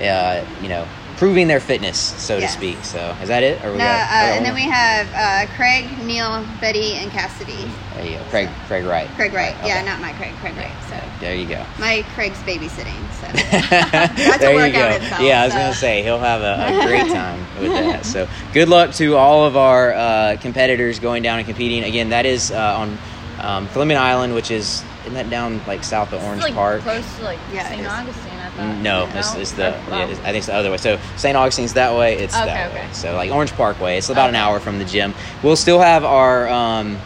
uh, 0.00 0.44
you 0.62 0.68
know, 0.68 0.86
proving 1.16 1.48
their 1.48 1.60
fitness, 1.60 1.98
so 1.98 2.38
Yes. 2.38 2.52
to 2.52 2.56
speak. 2.58 2.78
So 2.84 3.14
is 3.20 3.28
that 3.28 3.42
it? 3.42 3.62
Or 3.64 3.72
we 3.72 3.78
No, 3.78 3.84
uh, 3.84 3.88
got, 3.88 4.08
got 4.10 4.36
and 4.36 4.44
then 4.46 4.54
we 4.54 4.62
have 4.62 5.06
uh, 5.14 5.52
Craig, 5.56 5.86
Neil, 6.04 6.46
Betty, 6.62 6.94
and 6.94 7.10
Cassidy. 7.10 7.68
there 7.94 8.06
you 8.06 8.16
go, 8.16 8.24
Craig 8.30 8.48
Craig 8.68 8.84
Wright. 8.86 9.08
Craig 9.16 9.34
Wright. 9.34 9.54
Yeah, 9.64 9.82
not 9.82 10.00
my 10.00 10.12
Craig. 10.12 10.32
Craig 10.40 10.56
Wright. 10.56 10.70
So 10.88 10.96
There 11.20 11.34
you 11.34 11.46
go. 11.46 11.62
my 11.78 12.02
Craig's 12.14 12.38
babysitting. 12.38 12.96
So 13.20 13.26
That's 13.68 14.42
a 14.44 14.54
workout 14.54 14.92
itself, 15.02 15.20
Yeah, 15.20 15.42
I 15.42 15.44
was 15.44 15.52
so. 15.52 15.58
gonna 15.58 15.74
say 15.74 16.02
he'll 16.02 16.18
have 16.20 16.40
a, 16.40 16.82
a 16.84 16.86
great 16.86 17.12
time 17.12 17.44
with 17.60 17.72
that. 17.72 18.06
So 18.06 18.26
good 18.54 18.70
luck 18.70 18.92
to 18.94 19.16
all 19.16 19.44
of 19.44 19.56
our 19.58 19.92
uh, 19.92 20.36
competitors 20.40 21.00
going 21.00 21.22
down 21.22 21.38
and 21.38 21.46
competing. 21.46 21.84
Again, 21.84 22.10
that 22.10 22.24
is 22.24 22.50
uh, 22.50 22.78
on 22.78 22.98
um, 23.40 23.66
Fleming 23.68 23.98
Island, 23.98 24.34
which 24.34 24.50
is 24.50 24.82
isn't 25.02 25.14
that 25.14 25.30
down 25.30 25.60
like 25.66 25.82
south 25.84 26.08
of 26.12 26.20
It's 26.20 26.24
Orange 26.24 26.42
like 26.42 26.54
Park? 26.54 26.82
close 26.82 27.16
to 27.18 27.24
like 27.24 27.38
Yeah, 27.52 27.66
it 27.72 27.76
St. 27.76 27.86
Augustine. 27.86 28.32
I 28.38 28.48
thought. 28.50 28.76
No, 28.76 29.08
it's, 29.14 29.34
it's 29.34 29.52
the 29.52 29.74
Oh. 29.74 29.96
yeah, 29.96 30.02
it's- 30.04 30.18
I 30.20 30.22
think 30.24 30.36
it's 30.36 30.46
the 30.46 30.54
other 30.54 30.70
way. 30.70 30.76
So 30.76 30.98
St. 31.16 31.36
Augustine's 31.36 31.72
that 31.74 31.94
way. 31.94 32.16
It's 32.18 32.34
Okay, 32.34 32.46
that 32.46 32.70
okay. 32.70 32.80
way. 32.80 32.86
So 32.92 33.14
like 33.14 33.30
Orange 33.30 33.52
Parkway. 33.52 33.96
It's 33.98 34.10
about 34.10 34.28
an 34.28 34.34
hour 34.36 34.60
from 34.60 34.78
the 34.78 34.84
gym. 34.84 35.14
We'll 35.42 35.56
still 35.56 35.80
have 35.80 36.04
our 36.04 36.48
um, 36.48 36.98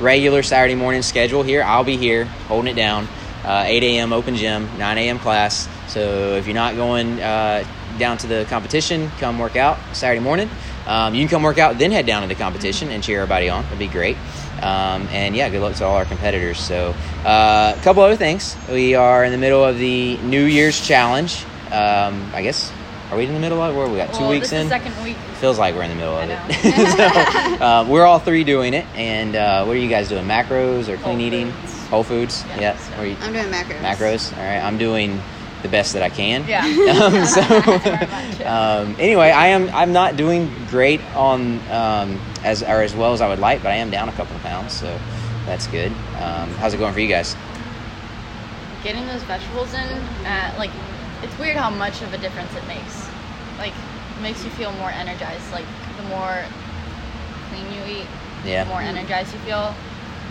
regular 0.00 0.42
Saturday 0.42 0.74
morning 0.74 1.02
schedule 1.02 1.42
here. 1.42 1.62
I'll 1.62 1.84
be 1.84 1.96
here 1.96 2.24
holding 2.48 2.70
it 2.72 2.76
down. 2.76 3.08
Uh, 3.44 3.64
8 3.66 3.82
a.m. 3.82 4.12
open 4.12 4.36
gym, 4.36 4.68
9 4.78 4.98
a.m. 4.98 5.18
class. 5.18 5.66
So 5.88 6.34
if 6.36 6.46
you're 6.46 6.54
not 6.54 6.76
going 6.76 7.20
uh, 7.22 7.64
down 7.98 8.18
to 8.18 8.26
the 8.26 8.46
competition, 8.50 9.10
come 9.18 9.38
work 9.38 9.56
out 9.56 9.78
Saturday 9.94 10.20
morning. 10.20 10.50
Um, 10.86 11.14
you 11.14 11.20
can 11.22 11.28
come 11.28 11.42
work 11.42 11.58
out, 11.58 11.78
then 11.78 11.90
head 11.92 12.06
down 12.06 12.22
to 12.22 12.28
the 12.28 12.34
competition 12.34 12.90
and 12.90 13.02
cheer 13.02 13.20
everybody 13.20 13.48
on. 13.48 13.64
It'd 13.66 13.78
be 13.78 13.86
great. 13.86 14.16
Um, 14.62 15.08
and 15.12 15.34
yeah, 15.36 15.48
good 15.48 15.62
luck 15.62 15.74
to 15.76 15.84
all 15.86 15.96
our 15.96 16.04
competitors. 16.04 16.58
So, 16.58 16.94
uh, 17.24 17.74
a 17.76 17.80
couple 17.82 18.02
other 18.02 18.16
things. 18.16 18.56
We 18.70 18.94
are 18.94 19.24
in 19.24 19.32
the 19.32 19.38
middle 19.38 19.64
of 19.64 19.78
the 19.78 20.16
New 20.18 20.44
Year's 20.44 20.80
challenge. 20.86 21.44
Um, 21.70 22.30
I 22.34 22.42
guess 22.42 22.70
are 23.10 23.16
we 23.16 23.24
in 23.26 23.32
the 23.34 23.40
middle 23.40 23.60
of 23.62 23.74
it? 23.74 23.78
Where 23.78 23.88
we 23.88 23.96
got 23.96 24.12
two 24.14 24.20
Well, 24.20 24.30
weeks 24.30 24.50
this 24.50 24.58
in? 24.60 24.62
Is 24.66 24.68
second 24.68 25.02
week. 25.04 25.16
Feels 25.40 25.58
like 25.58 25.74
we're 25.74 25.82
in 25.84 25.90
the 25.90 25.96
middle 25.96 26.16
of 26.18 26.28
I 26.28 26.34
it. 26.50 27.58
so, 27.58 27.64
uh, 27.64 27.86
we're 27.88 28.04
all 28.04 28.18
three 28.18 28.44
doing 28.44 28.74
it. 28.74 28.84
And 28.94 29.34
uh, 29.36 29.64
what 29.64 29.76
are 29.76 29.80
you 29.80 29.88
guys 29.88 30.08
doing? 30.08 30.26
Macros 30.26 30.88
or 30.88 30.96
clean 30.98 31.18
Whole 31.18 31.20
eating? 31.20 31.52
Foods. 31.52 31.86
Whole 31.88 32.04
foods. 32.04 32.44
Yeah, 32.48 32.60
Yeah. 32.60 32.76
so- 32.78 32.94
are 32.96 33.06
you- 33.06 33.16
I'm 33.22 33.32
doing 33.32 33.46
macros. 33.46 33.80
macros. 33.80 34.36
All 34.36 34.44
right. 34.44 34.60
I'm 34.62 34.76
doing 34.78 35.20
the 35.62 35.68
best 35.68 35.92
that 35.92 36.02
I 36.02 36.08
can. 36.08 36.46
Yeah. 36.46 36.64
um, 37.02 37.24
so, 38.36 38.46
um, 38.46 38.96
anyway, 38.98 39.30
I 39.30 39.48
am. 39.48 39.68
I'm 39.70 39.92
not 39.92 40.16
doing 40.16 40.50
great 40.68 41.00
on 41.14 41.58
um, 41.70 42.20
as 42.44 42.62
or 42.62 42.82
as 42.82 42.94
well 42.94 43.12
as 43.12 43.20
I 43.20 43.28
would 43.28 43.38
like, 43.38 43.62
but 43.62 43.70
I 43.72 43.76
am 43.76 43.90
down 43.90 44.08
a 44.08 44.12
couple 44.12 44.34
of 44.36 44.42
pounds, 44.42 44.72
so 44.72 44.98
that's 45.46 45.66
good. 45.66 45.92
Um, 46.18 46.50
how's 46.58 46.74
it 46.74 46.78
going 46.78 46.92
for 46.94 47.00
you 47.00 47.08
guys? 47.08 47.36
Getting 48.82 49.06
those 49.06 49.22
vegetables 49.24 49.74
in, 49.74 49.88
uh, 50.24 50.54
like, 50.56 50.70
it's 51.22 51.36
weird 51.38 51.56
how 51.56 51.68
much 51.68 52.00
of 52.02 52.12
a 52.14 52.18
difference 52.18 52.54
it 52.56 52.66
makes. 52.66 53.06
Like, 53.58 53.74
it 53.74 54.22
makes 54.22 54.42
you 54.42 54.50
feel 54.50 54.72
more 54.72 54.90
energized. 54.90 55.52
Like, 55.52 55.66
the 55.98 56.02
more 56.04 56.44
clean 57.50 57.66
you 57.74 58.00
eat, 58.00 58.06
Yeah. 58.44 58.64
the 58.64 58.70
more 58.70 58.80
energized 58.80 59.34
you 59.34 59.38
feel. 59.40 59.74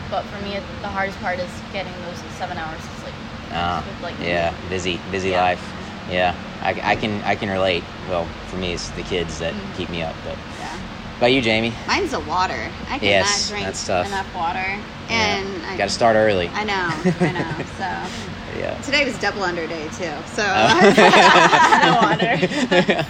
But 0.10 0.24
for 0.26 0.42
me, 0.44 0.58
the 0.82 0.88
hardest 0.88 1.20
part 1.20 1.38
is 1.38 1.52
getting 1.72 1.94
those 2.06 2.18
seven 2.40 2.58
hours 2.58 2.80
of 2.80 2.90
sleep. 3.04 3.14
Uh, 3.52 3.84
like, 4.02 4.20
yeah, 4.20 4.54
busy, 4.70 5.00
busy 5.12 5.30
Yeah. 5.30 5.42
life. 5.42 5.74
Yeah, 6.08 6.36
I, 6.62 6.80
I 6.84 6.96
can 6.96 7.22
I 7.24 7.36
can 7.36 7.50
relate. 7.50 7.84
Well, 8.08 8.26
for 8.48 8.58
me, 8.58 8.74
it's 8.74 8.90
the 8.90 9.04
kids 9.04 9.40
that 9.40 9.54
Mm-hmm. 9.54 9.74
keep 9.74 9.90
me 9.90 10.02
up. 10.04 10.16
But 10.24 10.38
Yeah. 10.60 10.78
about 11.18 11.32
you, 11.32 11.42
Jamie? 11.42 11.74
Mine's 11.88 12.12
the 12.12 12.20
water. 12.20 12.72
I 12.90 12.98
cannot 13.00 13.04
Yes, 13.04 13.50
drink 13.50 14.06
enough 14.06 14.34
water. 14.34 14.80
And 15.10 15.66
I, 15.66 15.78
got 15.78 15.86
to 15.86 15.90
start 15.90 16.16
early. 16.16 16.50
I 16.54 16.64
know. 16.64 16.90
I 17.20 17.32
know. 17.32 17.66
So 17.78 17.84
yeah. 18.60 18.76
today 18.82 19.06
was 19.06 19.18
double 19.20 19.42
under 19.44 19.66
day 19.68 19.88
too. 19.90 20.14
So 20.28 20.44
Oh. 20.46 20.80
No 21.84 21.96
water. 21.96 23.06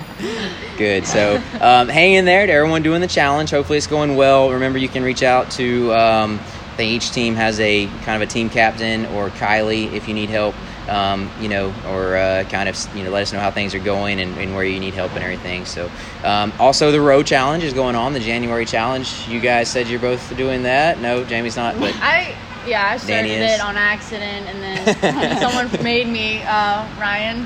Good. 0.77 1.05
So 1.05 1.41
um, 1.59 1.89
hang 1.89 2.13
in 2.13 2.25
there 2.25 2.45
to 2.47 2.51
everyone 2.53 2.83
doing 2.83 3.01
the 3.01 3.07
challenge. 3.07 3.51
Hopefully 3.51 3.77
it's 3.77 3.87
going 3.87 4.15
well. 4.15 4.51
Remember, 4.51 4.77
you 4.79 4.87
can 4.89 5.03
reach 5.03 5.23
out 5.23 5.51
to. 5.51 5.93
Um, 5.93 6.39
think 6.79 6.93
each 6.93 7.11
team 7.11 7.35
has 7.35 7.59
a 7.59 7.87
kind 8.03 8.21
of 8.21 8.27
a 8.27 8.31
team 8.31 8.49
captain 8.49 9.05
or 9.07 9.29
Kylie 9.31 9.91
if 9.91 10.07
you 10.07 10.13
need 10.13 10.29
help. 10.29 10.55
Um, 10.87 11.29
you 11.39 11.49
know, 11.49 11.71
or 11.87 12.15
uh, 12.15 12.45
kind 12.49 12.67
of 12.67 12.95
you 12.95 13.03
know 13.03 13.11
let 13.11 13.21
us 13.21 13.31
know 13.31 13.39
how 13.39 13.51
things 13.51 13.75
are 13.75 13.79
going 13.79 14.19
and, 14.19 14.35
and 14.39 14.55
where 14.55 14.63
you 14.63 14.79
need 14.79 14.95
help 14.95 15.13
and 15.13 15.23
everything. 15.23 15.65
So 15.65 15.91
um, 16.23 16.51
also 16.57 16.91
the 16.91 16.99
row 16.99 17.21
challenge 17.21 17.63
is 17.63 17.73
going 17.73 17.95
on. 17.95 18.13
The 18.13 18.19
January 18.19 18.65
challenge. 18.65 19.27
You 19.27 19.39
guys 19.39 19.69
said 19.69 19.87
you're 19.87 19.99
both 19.99 20.35
doing 20.35 20.63
that. 20.63 20.99
No, 20.99 21.23
Jamie's 21.23 21.55
not. 21.55 21.77
But 21.79 21.93
I 21.97 22.35
yeah, 22.65 22.89
I 22.89 22.97
started 22.97 23.29
it 23.29 23.61
on 23.61 23.77
accident, 23.77 24.47
and 24.47 24.63
then 24.63 25.39
someone 25.41 25.69
made 25.83 26.07
me 26.07 26.41
uh, 26.41 26.87
Ryan 26.99 27.45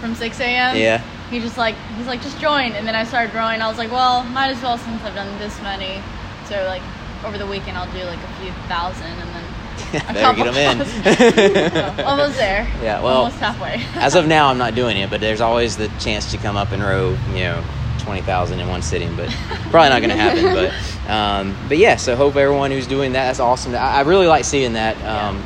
from 0.00 0.16
6 0.16 0.40
a.m. 0.40 0.76
yeah. 0.76 1.04
He 1.30 1.38
just 1.38 1.58
like 1.58 1.76
he's 1.96 2.06
like 2.06 2.20
just 2.22 2.40
join, 2.40 2.72
and 2.72 2.84
then 2.84 2.96
I 2.96 3.04
started 3.04 3.32
rowing. 3.32 3.60
I 3.60 3.68
was 3.68 3.78
like, 3.78 3.92
well, 3.92 4.24
might 4.24 4.48
as 4.48 4.60
well 4.60 4.78
since 4.78 5.04
I've 5.04 5.14
done 5.14 5.38
this 5.38 5.60
many. 5.62 6.02
So 6.48 6.64
like 6.64 6.82
over 7.26 7.38
the 7.38 7.46
weekend, 7.46 7.76
I'll 7.76 7.90
do 7.92 8.04
like 8.04 8.18
a 8.18 8.28
few 8.40 8.50
thousand, 8.68 9.06
and 9.06 9.30
then 9.34 9.44
Better 10.14 10.36
get 10.36 10.52
them 10.52 11.96
in. 11.96 12.00
almost 12.06 12.36
there. 12.38 12.66
Yeah, 12.82 13.02
well, 13.02 13.18
almost 13.18 13.38
halfway. 13.38 13.84
As 14.00 14.14
of 14.14 14.26
now, 14.26 14.48
I'm 14.48 14.58
not 14.58 14.74
doing 14.74 14.96
it, 14.96 15.10
but 15.10 15.20
there's 15.20 15.40
always 15.40 15.76
the 15.76 15.88
chance 16.00 16.30
to 16.32 16.38
come 16.38 16.56
up 16.56 16.72
and 16.72 16.82
row, 16.82 17.16
you 17.32 17.40
know, 17.40 17.62
twenty 17.98 18.22
thousand 18.22 18.60
in 18.60 18.68
one 18.68 18.82
sitting. 18.82 19.14
But 19.16 19.28
probably 19.70 19.90
not 19.90 20.00
going 20.00 20.10
to 20.10 20.16
happen. 20.16 20.44
But 20.54 21.10
Um, 21.10 21.56
but 21.68 21.78
yeah, 21.78 21.96
so 21.96 22.16
hope 22.16 22.36
everyone 22.36 22.70
who's 22.70 22.86
doing 22.86 23.12
that. 23.12 23.26
That's 23.26 23.40
awesome. 23.40 23.74
I, 23.74 23.78
I 23.78 24.00
really 24.02 24.26
like 24.26 24.44
seeing 24.44 24.74
that. 24.74 24.96
Um, 25.04 25.42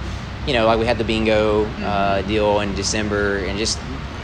You 0.46 0.54
know, 0.54 0.66
like 0.66 0.78
we 0.78 0.86
had 0.86 0.96
the 0.96 1.04
bingo 1.04 1.66
uh, 1.84 2.22
deal 2.22 2.60
in 2.60 2.74
December, 2.74 3.38
and 3.44 3.58
just 3.58 3.78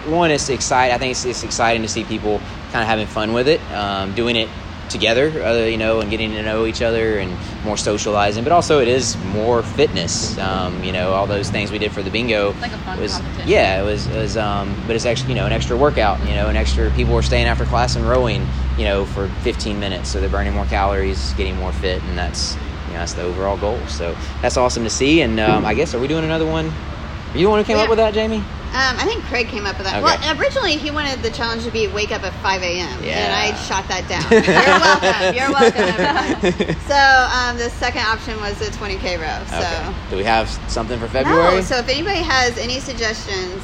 one, 0.07 0.31
it's 0.31 0.49
exciting. 0.49 0.95
I 0.95 0.99
think 0.99 1.11
it's, 1.11 1.25
it's 1.27 1.45
exciting 1.45 1.83
to 1.83 1.89
see 1.89 2.05
people 2.05 2.41
kind 2.73 2.83
of 2.83 2.89
having 2.89 3.07
fun 3.07 3.35
with 3.35 3.49
it, 3.49 3.61
um, 3.73 4.15
doing 4.15 4.35
it 4.35 4.49
together, 4.89 5.43
uh, 5.45 5.65
you 5.65 5.79
know, 5.79 6.01
and 6.01 6.11
getting 6.11 6.31
to 6.33 6.43
know 6.43 6.67
each 6.67 6.83
other 6.83 7.19
and 7.19 7.37
more 7.65 7.77
socializing. 7.77 8.45
But 8.45 8.53
also, 8.53 8.81
it 8.81 8.89
is 8.89 9.17
more 9.25 9.63
fitness. 9.63 10.39
Um, 10.39 10.83
you 10.85 10.93
know, 10.93 11.13
all 11.13 11.27
those 11.27 11.51
things 11.51 11.71
we 11.71 11.79
did 11.79 11.93
for 11.93 12.03
the 12.03 12.11
bingo 12.11 12.55
like 12.61 12.73
a 12.73 12.77
fun 12.79 12.99
was 12.99 13.13
competition. 13.13 13.49
yeah, 13.49 13.81
it 13.81 13.85
was, 13.85 14.07
it 14.07 14.17
was 14.17 14.37
um, 14.37 14.75
but 14.87 14.97
it's 14.97 15.07
actually 15.07 15.31
you 15.31 15.37
know 15.37 15.47
an 15.47 15.53
extra 15.53 15.77
workout. 15.77 16.21
You 16.27 16.35
know, 16.35 16.49
an 16.49 16.57
extra 16.57 16.91
people 16.91 17.15
were 17.15 17.23
staying 17.23 17.47
after 17.47 17.65
class 17.65 17.97
and 17.97 18.09
rowing. 18.09 18.47
You 18.79 18.85
know, 18.85 19.07
for 19.07 19.29
15 19.29 19.81
minutes, 19.81 20.11
so 20.11 20.21
they're 20.21 20.29
burning 20.29 20.53
more 20.53 20.67
calories, 20.67 21.33
getting 21.35 21.57
more 21.57 21.73
fit, 21.73 22.03
and 22.03 22.19
that's 22.19 22.55
you 22.89 22.93
know 22.93 22.99
that's 23.01 23.15
the 23.15 23.23
overall 23.23 23.57
goal. 23.57 23.81
So 23.87 24.15
that's 24.43 24.59
awesome 24.59 24.85
to 24.85 24.91
see. 24.91 25.23
And 25.23 25.41
um, 25.41 25.65
I 25.65 25.73
guess 25.73 25.95
are 25.95 25.99
we 25.99 26.09
doing 26.09 26.25
another 26.25 26.45
one? 26.45 26.67
Are 26.67 27.39
you 27.39 27.45
the 27.47 27.51
one 27.51 27.59
who 27.59 27.65
came 27.65 27.79
Yeah. 27.79 27.85
up 27.85 27.89
with 27.89 27.99
that, 27.99 28.13
Jamie? 28.13 28.45
Um, 28.77 28.99
I 28.99 29.07
think 29.07 29.25
Craig 29.25 29.49
came 29.49 29.65
up 29.65 29.79
with 29.79 29.87
that. 29.87 30.03
Okay. 30.03 30.05
Well, 30.05 30.39
originally 30.39 30.77
he 30.77 30.91
wanted 30.91 31.23
the 31.23 31.31
challenge 31.31 31.65
to 31.65 31.71
be 31.71 31.89
wake 31.89 32.13
up 32.13 32.23
at 32.25 32.35
5 32.43 32.63
a.m. 32.63 33.03
Yeah. 33.03 33.25
And 33.25 33.33
I 33.33 33.57
shot 33.65 33.89
that 33.89 34.05
down. 34.05 34.29
You're 34.29 34.53
welcome. 34.85 35.33
You're 35.33 35.51
welcome. 35.51 36.77
So 36.87 36.95
um, 36.95 37.57
the 37.57 37.71
second 37.71 38.03
option 38.03 38.39
was 38.41 38.59
the 38.59 38.67
20K 38.67 39.19
row. 39.19 39.45
So. 39.49 39.57
Okay. 39.57 39.95
Do 40.11 40.17
we 40.17 40.25
have 40.25 40.49
something 40.71 40.99
for 41.01 41.09
February? 41.09 41.57
No, 41.57 41.61
so 41.63 41.79
if 41.79 41.89
anybody 41.89 42.21
has 42.21 42.59
any 42.59 42.79
suggestions, 42.79 43.63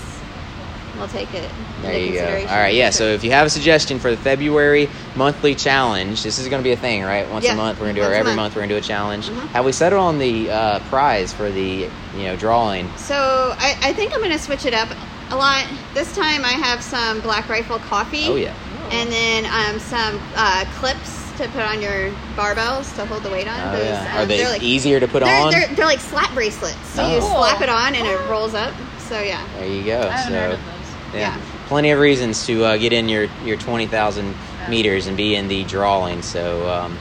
we'll 1.03 1.11
take 1.11 1.35
it. 1.35 1.51
There 1.83 1.93
into 1.93 2.07
you 2.07 2.13
go. 2.13 2.19
All 2.21 2.27
consideration. 2.27 2.49
right, 2.57 2.75
yeah. 2.75 2.91
So 2.91 3.05
if 3.09 3.25
you 3.25 3.33
have 3.33 3.47
a 3.47 3.51
suggestion 3.51 3.99
for 3.99 4.11
the 4.11 4.17
February 4.17 4.89
monthly 5.17 5.55
challenge, 5.55 6.23
this 6.23 6.39
is 6.39 6.49
going 6.49 6.61
to 6.63 6.65
be 6.65 6.73
a 6.73 6.77
thing, 6.77 7.03
right? 7.03 7.29
Once 7.31 7.45
Yeah, 7.45 7.55
a 7.55 7.57
month, 7.57 7.79
we're 7.79 7.87
going 7.87 7.97
to 7.97 8.01
do 8.01 8.05
it. 8.07 8.09
once 8.09 8.15
a 8.17 8.19
Every 8.19 8.31
month. 8.31 8.37
month, 8.37 8.55
we're 8.57 8.61
going 8.61 8.69
to 8.71 8.75
do 8.77 8.79
a 8.79 8.83
challenge. 8.83 9.29
Mhm. 9.29 9.49
Have 9.49 9.65
we 9.65 9.73
settled 9.73 10.01
on 10.01 10.19
the 10.19 10.51
uh, 10.51 10.79
prize 10.89 11.33
for 11.33 11.51
the 11.51 11.89
you 12.17 12.23
know 12.23 12.37
drawing? 12.37 12.89
So 12.97 13.17
I, 13.59 13.77
I 13.83 13.93
think 13.93 14.13
I'm 14.15 14.21
going 14.21 14.31
to 14.33 14.39
switch 14.39 14.65
it 14.65 14.75
up 14.75 14.89
a 15.31 15.37
lot. 15.37 15.67
This 15.95 16.15
time 16.15 16.45
I 16.45 16.53
have 16.53 16.83
some 16.83 17.21
Black 17.21 17.49
Rifle 17.49 17.79
coffee. 17.81 18.27
Oh 18.27 18.37
yeah. 18.37 18.55
And 18.91 19.11
then 19.11 19.47
um, 19.47 19.81
some 19.81 20.21
uh, 20.37 20.65
clips 20.79 21.19
to 21.39 21.49
put 21.49 21.63
on 21.63 21.81
your 21.81 22.11
barbells 22.37 22.95
to 22.97 23.07
hold 23.07 23.23
the 23.23 23.31
weight 23.31 23.49
on. 23.49 23.59
Oh 23.59 23.79
Those, 23.79 23.87
yeah. 23.87 24.13
um, 24.15 24.19
Are 24.23 24.27
they 24.27 24.37
they're 24.37 24.51
like, 24.51 24.63
easier 24.63 25.01
to 25.01 25.09
put 25.09 25.23
they're, 25.25 25.43
on? 25.45 25.51
They're, 25.51 25.67
they're 25.75 25.87
like 25.87 26.01
slap 26.01 26.33
bracelets. 26.35 26.77
So 26.89 27.03
you 27.09 27.19
Oh. 27.23 27.41
slap 27.41 27.63
it 27.63 27.71
on 27.71 27.95
and 27.95 28.07
it 28.07 28.19
rolls 28.29 28.53
up. 28.55 28.75
So 29.09 29.21
yeah. 29.21 29.43
There 29.59 29.67
you 29.67 29.83
go. 29.85 30.01
I 30.01 30.11
haven't 30.13 30.33
so 30.33 30.39
heard 30.39 30.53
of 30.55 30.61
those. 30.67 30.82
Yeah. 31.15 31.41
Plenty 31.69 31.91
of 31.91 32.01
reasons 32.01 32.47
to 32.47 32.65
uh, 32.65 32.77
get 32.77 32.93
in 32.93 33.09
your 33.09 33.29
your 33.45 33.57
twenty 33.57 33.87
thousand 33.87 34.35
meters 34.69 35.07
and 35.07 35.17
be 35.17 35.35
in 35.35 35.49
the 35.49 35.65
drawing. 35.65 36.23
So 36.23 36.69
um, 36.69 36.99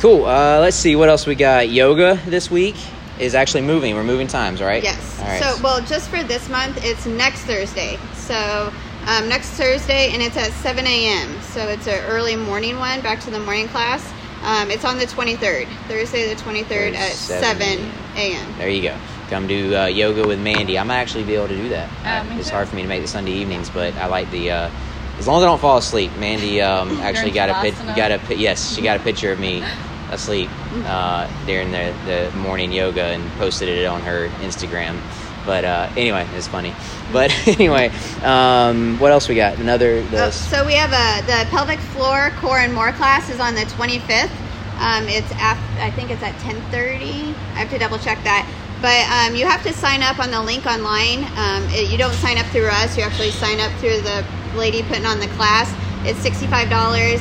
cool. 0.00 0.24
Uh, 0.26 0.60
let's 0.60 0.76
see 0.76 0.96
what 0.96 1.08
else 1.08 1.26
we 1.26 1.34
got. 1.34 1.68
Yoga 1.68 2.20
this 2.26 2.50
week 2.50 2.76
is 3.18 3.34
actually 3.34 3.62
moving. 3.62 3.94
We're 3.94 4.04
moving 4.04 4.26
times, 4.26 4.60
right? 4.60 4.82
Yes. 4.82 5.20
All 5.20 5.26
right. 5.26 5.42
So, 5.42 5.62
well, 5.62 5.80
just 5.82 6.10
for 6.10 6.22
this 6.22 6.48
month, 6.48 6.78
it's 6.84 7.06
next 7.06 7.42
Thursday. 7.42 7.98
So, 8.14 8.72
um, 9.06 9.28
next 9.28 9.50
Thursday, 9.50 10.10
and 10.12 10.22
it's 10.22 10.36
at 10.36 10.52
7 10.52 10.86
a.m. 10.86 11.40
So, 11.40 11.66
it's 11.68 11.86
an 11.86 12.04
early 12.04 12.36
morning 12.36 12.78
one, 12.78 13.00
back 13.00 13.20
to 13.20 13.30
the 13.30 13.40
morning 13.40 13.68
class. 13.68 14.06
Um, 14.42 14.70
it's 14.70 14.84
on 14.84 14.98
the 14.98 15.06
23rd, 15.06 15.66
Thursday 15.88 16.32
the 16.32 16.40
23rd 16.40 16.94
at 16.94 17.12
7 17.12 17.58
7 17.58 17.92
a.m. 18.16 18.58
There 18.58 18.68
you 18.68 18.82
go. 18.82 18.96
Come 19.28 19.46
do 19.48 19.76
uh, 19.76 19.86
yoga 19.86 20.26
with 20.26 20.40
Mandy. 20.40 20.78
I 20.78 20.84
might 20.84 20.98
actually 20.98 21.24
be 21.24 21.34
able 21.34 21.48
to 21.48 21.56
do 21.56 21.68
that. 21.70 21.88
Yeah, 22.04 22.22
Uh, 22.22 22.38
it's 22.38 22.48
too. 22.48 22.54
hard 22.54 22.68
for 22.68 22.76
me 22.76 22.82
to 22.82 22.88
make 22.88 23.02
the 23.02 23.08
Sunday 23.08 23.32
evenings, 23.32 23.70
but 23.70 23.94
I 23.96 24.06
like 24.06 24.30
the. 24.30 24.50
Uh, 24.50 24.70
as 25.18 25.26
long 25.26 25.38
as 25.38 25.44
I 25.44 25.46
don't 25.46 25.60
fall 25.60 25.78
asleep, 25.78 26.12
Mandy 26.18 26.60
um, 26.60 27.00
actually 27.00 27.30
got 27.30 27.48
a 27.48 27.54
pic- 27.62 27.96
got 27.96 28.12
a 28.12 28.36
yes, 28.36 28.74
she 28.74 28.82
got 28.82 28.98
a 28.98 29.02
picture 29.02 29.32
of 29.32 29.40
me 29.40 29.64
asleep 30.10 30.50
uh, 30.84 31.26
during 31.46 31.72
the, 31.72 31.94
the 32.04 32.30
morning 32.36 32.70
yoga 32.70 33.02
and 33.02 33.28
posted 33.32 33.68
it 33.68 33.86
on 33.86 34.02
her 34.02 34.28
Instagram. 34.42 35.00
But 35.46 35.64
uh, 35.64 35.88
anyway, 35.96 36.26
it's 36.34 36.46
funny. 36.48 36.74
But 37.12 37.32
anyway, 37.46 37.92
um, 38.22 38.98
what 38.98 39.10
else 39.12 39.28
we 39.28 39.36
got? 39.36 39.58
Another 39.58 40.04
Oh, 40.12 40.30
so 40.30 40.66
we 40.66 40.74
have 40.74 40.92
a 40.92 41.26
the 41.26 41.48
pelvic 41.50 41.78
floor 41.78 42.30
core 42.38 42.58
and 42.58 42.74
more 42.74 42.92
class 42.92 43.30
is 43.30 43.40
on 43.40 43.54
the 43.54 43.62
25th. 43.62 44.30
Um, 44.78 45.08
it's 45.08 45.30
af- 45.32 45.78
I 45.80 45.90
think 45.90 46.10
it's 46.10 46.22
at 46.22 46.34
10:30. 46.34 47.34
I 47.54 47.60
have 47.60 47.70
to 47.70 47.78
double 47.78 47.98
check 47.98 48.22
that. 48.24 48.46
But 48.82 49.08
um, 49.08 49.34
you 49.34 49.46
have 49.46 49.62
to 49.62 49.72
sign 49.72 50.02
up 50.02 50.18
on 50.18 50.30
the 50.30 50.42
link 50.42 50.66
online. 50.66 51.24
Um, 51.36 51.64
it, 51.70 51.90
you 51.90 51.98
don't 51.98 52.14
sign 52.14 52.38
up 52.38 52.46
through 52.46 52.68
us. 52.68 52.96
You 52.96 53.04
actually 53.04 53.30
sign 53.30 53.60
up 53.60 53.72
through 53.80 54.00
the 54.00 54.24
lady 54.54 54.82
putting 54.82 55.06
on 55.06 55.18
the 55.18 55.28
class. 55.28 55.72
It's 56.04 56.20
$65. 56.20 56.68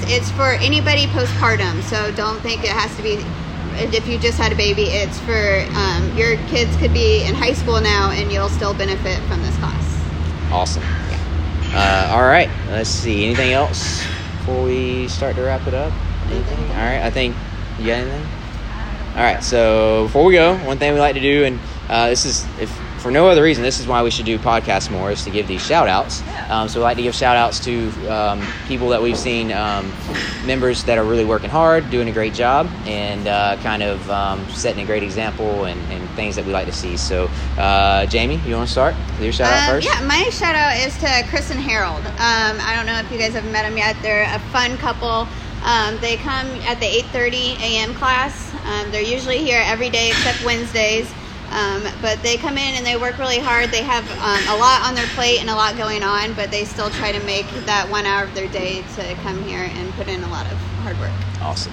It's 0.08 0.30
for 0.32 0.52
anybody 0.62 1.08
postpartum. 1.08 1.82
So 1.84 2.12
don't 2.16 2.40
think 2.42 2.64
it 2.64 2.72
has 2.72 2.96
to 2.98 3.04
be 3.04 3.24
if 3.78 4.08
you 4.08 4.18
just 4.18 4.38
had 4.38 4.52
a 4.52 4.56
baby. 4.56 4.84
It's 4.84 5.20
for 5.20 5.66
um, 5.76 6.16
your 6.18 6.38
kids 6.48 6.76
could 6.78 6.94
be 6.94 7.24
in 7.24 7.34
high 7.34 7.54
school 7.54 7.82
now 7.82 8.12
and 8.12 8.32
you'll 8.32 8.50
still 8.50 8.74
benefit 8.74 9.22
from 9.24 9.42
this 9.42 9.56
class. 9.58 10.52
awesome. 10.52 10.84
Uh, 11.74 12.10
all 12.12 12.24
right, 12.24 12.50
let's 12.70 12.90
see. 12.90 13.26
Anything 13.26 13.52
else 13.52 14.02
before 14.40 14.64
we 14.64 15.10
start 15.10 15.36
to 15.36 15.42
wrap 15.42 15.68
it 15.68 15.74
up? 15.74 15.92
Anything? 16.28 16.60
All 16.70 16.76
right, 16.76 17.02
I 17.02 17.10
think 17.10 17.36
you 17.80 17.88
got 17.88 17.98
anything. 17.98 18.26
All 19.16 19.22
right, 19.24 19.42
so 19.42 20.04
before 20.04 20.26
we 20.26 20.34
go, 20.34 20.58
one 20.58 20.78
thing 20.78 20.94
we 20.94 21.00
like 21.00 21.16
to 21.16 21.22
do, 21.22 21.46
and 21.46 21.60
uh, 21.90 22.10
this 22.10 22.26
is 22.26 22.46
if 22.60 22.70
for 23.00 23.12
no 23.12 23.28
other 23.30 23.44
reason, 23.44 23.64
this 23.64 23.80
is 23.80 23.86
why 23.88 24.02
we 24.02 24.10
should 24.10 24.26
do 24.26 24.38
podcasts 24.40 24.90
more, 24.92 25.12
is 25.12 25.24
to 25.24 25.30
give 25.30 25.48
these 25.48 25.66
shout 25.66 25.88
outs. 25.88 26.24
Um, 26.50 26.68
so 26.68 26.80
we 26.80 26.84
like 26.84 26.98
to 26.98 27.04
give 27.04 27.14
shout 27.16 27.38
outs 27.38 27.60
to 27.60 27.90
um, 28.10 28.46
people 28.68 28.90
that 28.90 29.02
we've 29.02 29.18
seen, 29.18 29.52
um, 29.54 29.94
members 30.46 30.84
that 30.86 30.98
are 30.98 31.04
really 31.06 31.24
working 31.24 31.50
hard, 31.50 31.90
doing 31.92 32.10
a 32.10 32.12
great 32.12 32.34
job, 32.34 32.68
and 32.86 33.28
uh, 33.28 33.58
kind 33.62 33.84
of 33.84 34.10
um, 34.10 34.46
setting 34.50 34.84
a 34.84 34.86
great 34.86 35.04
example 35.04 35.66
and, 35.66 35.80
and 35.94 36.10
things 36.16 36.36
that 36.36 36.46
we 36.46 36.52
like 36.52 36.66
to 36.66 36.74
see. 36.74 36.98
So, 36.98 37.30
uh, 37.58 38.08
Jamie, 38.08 38.42
you 38.46 38.56
want 38.56 38.68
to 38.68 38.72
start 38.72 38.96
with 39.12 39.22
your 39.22 39.32
shout 39.32 39.54
out 39.54 39.70
Um, 39.70 39.76
first? 39.76 39.88
Yeah, 39.88 40.06
my 40.06 40.24
shout 40.32 40.56
out 40.56 40.76
is 40.76 40.98
to 40.98 41.24
Chris 41.30 41.52
and 41.52 41.60
Harold. 41.60 42.06
Um, 42.06 42.58
I 42.60 42.74
don't 42.76 42.88
know 42.88 42.98
if 43.00 43.10
you 43.12 43.18
guys 43.20 43.34
have 43.34 43.46
met 43.46 43.64
them 43.64 43.78
yet. 43.78 43.96
They're 44.02 44.24
a 44.36 44.40
fun 44.52 44.78
couple. 44.78 45.28
Um, 45.64 45.98
they 46.02 46.18
come 46.18 46.48
at 46.68 46.80
the 46.80 46.86
8:30 46.86 47.60
a.m. 47.62 47.94
class. 47.94 48.45
Um, 48.66 48.92
they're 48.92 49.02
usually 49.02 49.38
here 49.38 49.62
every 49.64 49.90
day 49.90 50.10
except 50.10 50.44
Wednesdays. 50.44 51.12
Um, 51.52 51.84
but 52.02 52.22
they 52.24 52.38
come 52.38 52.58
in 52.58 52.76
and 52.76 52.86
they 52.86 52.98
work 52.98 53.18
really 53.18 53.40
hard. 53.40 53.70
They 53.70 53.84
have 53.84 54.04
um, 54.20 54.56
a 54.56 54.58
lot 54.60 54.82
on 54.82 54.96
their 54.96 55.08
plate 55.14 55.40
and 55.40 55.50
a 55.50 55.56
lot 55.56 55.78
going 55.78 56.04
on, 56.04 56.34
but 56.34 56.52
they 56.52 56.66
still 56.66 56.90
try 56.90 57.12
to 57.12 57.24
make 57.24 57.48
that 57.66 57.88
one 57.90 58.06
hour 58.06 58.24
of 58.24 58.34
their 58.34 58.48
day 58.50 58.84
to 58.96 59.16
come 59.22 59.42
here 59.44 59.70
and 59.72 59.94
put 59.94 60.08
in 60.08 60.24
a 60.24 60.30
lot 60.30 60.46
of 60.52 60.58
hard 60.82 61.00
work. 61.00 61.12
Awesome. 61.42 61.72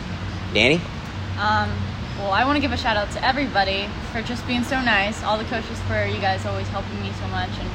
Danny? 0.53 0.77
Um, 1.41 1.73
well, 2.19 2.31
I 2.31 2.45
want 2.45 2.57
to 2.57 2.61
give 2.61 2.73
a 2.73 2.77
shout 2.77 2.97
out 2.97 3.11
to 3.13 3.25
everybody 3.25 3.89
for 4.13 4.23
just 4.23 4.47
being 4.47 4.63
so 4.63 4.81
nice. 4.81 5.25
All 5.25 5.39
the 5.39 5.45
coaches 5.45 5.81
for 5.89 6.05
you 6.05 6.21
guys 6.21 6.45
always 6.45 6.69
helping 6.69 7.01
me 7.03 7.11
so 7.19 7.27
much 7.29 7.51
and 7.59 7.71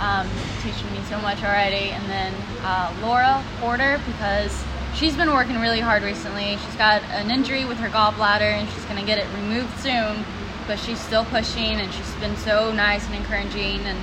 um, 0.00 0.28
teaching 0.62 0.90
me 0.92 1.02
so 1.10 1.18
much 1.20 1.42
already. 1.42 1.90
And 1.90 2.04
then 2.08 2.32
uh, 2.62 2.94
Laura 3.02 3.44
Porter 3.60 4.00
because 4.06 4.64
she's 4.94 5.16
been 5.16 5.32
working 5.32 5.58
really 5.60 5.80
hard 5.80 6.02
recently. 6.02 6.56
She's 6.56 6.76
got 6.76 7.02
an 7.10 7.30
injury 7.30 7.64
with 7.64 7.78
her 7.78 7.88
gallbladder 7.88 8.52
and 8.52 8.68
she's 8.70 8.84
going 8.84 8.98
to 8.98 9.06
get 9.06 9.18
it 9.18 9.26
removed 9.34 9.78
soon. 9.80 10.24
But 10.66 10.78
she's 10.78 10.98
still 10.98 11.24
pushing 11.26 11.80
and 11.80 11.92
she's 11.92 12.14
been 12.16 12.36
so 12.36 12.72
nice 12.72 13.04
and 13.06 13.14
encouraging. 13.14 13.80
And 13.80 13.98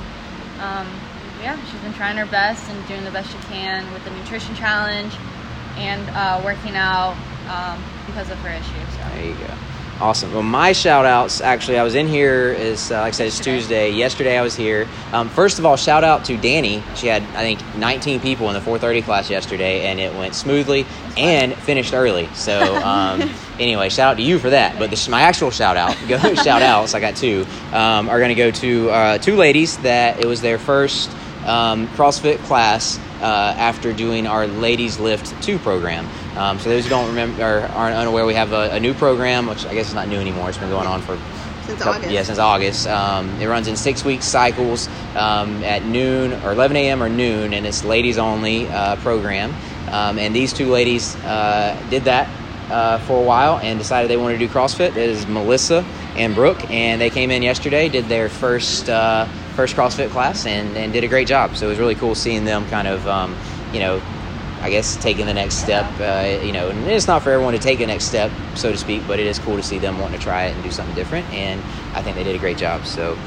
um, 0.59 0.87
yeah, 1.41 1.57
she's 1.65 1.81
been 1.81 1.93
trying 1.93 2.17
her 2.17 2.25
best 2.25 2.69
and 2.69 2.87
doing 2.87 3.03
the 3.03 3.11
best 3.11 3.31
she 3.31 3.37
can 3.47 3.91
with 3.93 4.03
the 4.03 4.11
nutrition 4.11 4.53
challenge 4.55 5.13
and 5.77 6.07
uh, 6.11 6.41
working 6.43 6.75
out 6.75 7.15
um, 7.49 7.81
because 8.05 8.29
of 8.29 8.37
her 8.39 8.49
issue. 8.49 8.91
So. 8.91 9.15
There 9.15 9.25
you 9.25 9.35
go. 9.35 9.70
Awesome. 10.01 10.33
Well, 10.33 10.41
my 10.41 10.71
shout 10.71 11.05
outs 11.05 11.41
actually, 11.41 11.77
I 11.77 11.83
was 11.83 11.93
in 11.93 12.07
here, 12.07 12.51
is, 12.53 12.91
uh, 12.91 13.01
like 13.01 13.09
I 13.09 13.11
said, 13.11 13.27
it's 13.27 13.39
Tuesday. 13.39 13.91
Yesterday 13.91 14.35
I 14.35 14.41
was 14.41 14.55
here. 14.55 14.87
Um, 15.13 15.29
first 15.29 15.59
of 15.59 15.65
all, 15.67 15.75
shout 15.75 16.03
out 16.03 16.25
to 16.25 16.37
Danny. 16.37 16.81
She 16.95 17.05
had, 17.05 17.21
I 17.35 17.43
think, 17.43 17.63
19 17.77 18.19
people 18.19 18.47
in 18.47 18.55
the 18.55 18.61
430 18.61 19.03
class 19.03 19.29
yesterday, 19.29 19.85
and 19.85 19.99
it 19.99 20.11
went 20.15 20.33
smoothly 20.33 20.87
and 21.17 21.53
finished 21.53 21.93
early. 21.93 22.27
So, 22.33 22.77
um, 22.77 23.29
anyway, 23.59 23.89
shout 23.89 24.13
out 24.13 24.17
to 24.17 24.23
you 24.23 24.39
for 24.39 24.49
that. 24.49 24.79
But 24.79 24.89
this, 24.89 25.07
my 25.07 25.21
actual 25.21 25.51
shout 25.51 25.77
out, 25.77 25.95
go 26.07 26.17
shout 26.33 26.63
outs, 26.63 26.95
I 26.95 26.99
got 26.99 27.15
two, 27.15 27.45
um, 27.71 28.09
are 28.09 28.17
going 28.17 28.29
to 28.29 28.35
go 28.35 28.49
to 28.49 28.89
uh, 28.89 29.17
two 29.19 29.35
ladies 29.35 29.77
that 29.83 30.19
it 30.19 30.25
was 30.25 30.41
their 30.41 30.57
first 30.57 31.11
um, 31.45 31.87
CrossFit 31.89 32.39
class 32.45 32.97
uh, 33.21 33.53
after 33.55 33.93
doing 33.93 34.25
our 34.25 34.47
Ladies 34.47 34.99
Lift 34.99 35.43
2 35.43 35.59
program. 35.59 36.07
Um, 36.35 36.59
so 36.59 36.69
those 36.69 36.83
who 36.85 36.89
don't 36.89 37.07
remember 37.07 37.43
or 37.43 37.61
aren't 37.73 37.95
unaware, 37.95 38.25
we 38.25 38.33
have 38.35 38.53
a, 38.53 38.71
a 38.71 38.79
new 38.79 38.93
program, 38.93 39.47
which 39.47 39.65
I 39.65 39.73
guess 39.73 39.89
is 39.89 39.93
not 39.93 40.07
new 40.07 40.17
anymore. 40.19 40.49
It's 40.49 40.57
been 40.57 40.69
going 40.69 40.87
on 40.87 41.01
for 41.01 41.17
Since 41.65 41.79
couple- 41.79 41.93
August. 41.95 42.11
Yeah, 42.11 42.23
since 42.23 42.39
August. 42.39 42.87
Um, 42.87 43.29
it 43.41 43.47
runs 43.47 43.67
in 43.67 43.75
six 43.75 44.05
week 44.05 44.21
cycles 44.21 44.87
um, 45.15 45.63
at 45.63 45.83
noon 45.85 46.33
or 46.43 46.53
11 46.53 46.77
a.m. 46.77 47.03
or 47.03 47.09
noon, 47.09 47.53
and 47.53 47.65
it's 47.65 47.83
ladies 47.83 48.17
only 48.17 48.67
uh, 48.69 48.95
program. 48.97 49.53
Um, 49.89 50.17
and 50.17 50.33
these 50.33 50.53
two 50.53 50.69
ladies 50.71 51.15
uh, 51.17 51.77
did 51.89 52.05
that 52.05 52.29
uh, 52.71 52.99
for 52.99 53.19
a 53.19 53.23
while 53.25 53.59
and 53.59 53.77
decided 53.77 54.09
they 54.09 54.15
wanted 54.15 54.39
to 54.39 54.47
do 54.47 54.53
CrossFit. 54.53 54.91
It 54.91 54.97
is 54.97 55.27
Melissa 55.27 55.83
and 56.15 56.33
Brooke, 56.33 56.69
and 56.71 57.01
they 57.01 57.09
came 57.09 57.29
in 57.29 57.41
yesterday, 57.43 57.89
did 57.89 58.05
their 58.05 58.29
first 58.29 58.89
uh, 58.89 59.25
first 59.57 59.75
CrossFit 59.75 60.09
class, 60.11 60.45
and, 60.45 60.77
and 60.77 60.93
did 60.93 61.03
a 61.03 61.09
great 61.09 61.27
job. 61.27 61.57
So 61.57 61.65
it 61.65 61.69
was 61.71 61.79
really 61.79 61.95
cool 61.95 62.15
seeing 62.15 62.45
them 62.45 62.65
kind 62.69 62.87
of, 62.87 63.05
um, 63.05 63.35
you 63.73 63.79
know, 63.79 64.01
I 64.61 64.69
guess 64.69 64.95
taking 64.97 65.25
the 65.25 65.33
next 65.33 65.55
step. 65.55 65.85
Uh, 65.99 66.43
you 66.43 66.51
know, 66.51 66.69
and 66.69 66.87
it's 66.87 67.07
not 67.07 67.23
for 67.23 67.31
everyone 67.31 67.53
to 67.53 67.59
take 67.59 67.79
the 67.79 67.85
next 67.87 68.05
step, 68.05 68.31
so 68.55 68.71
to 68.71 68.77
speak, 68.77 69.01
but 69.07 69.19
it 69.19 69.25
is 69.25 69.39
cool 69.39 69.57
to 69.57 69.63
see 69.63 69.79
them 69.79 69.99
wanting 69.99 70.19
to 70.19 70.23
try 70.23 70.45
it 70.45 70.53
and 70.55 70.63
do 70.63 70.71
something 70.71 70.95
different. 70.95 71.27
And 71.33 71.59
I 71.95 72.01
think 72.01 72.15
they 72.15 72.23
did 72.23 72.35
a 72.35 72.39
great 72.39 72.57
job. 72.57 72.85
So 72.85 73.17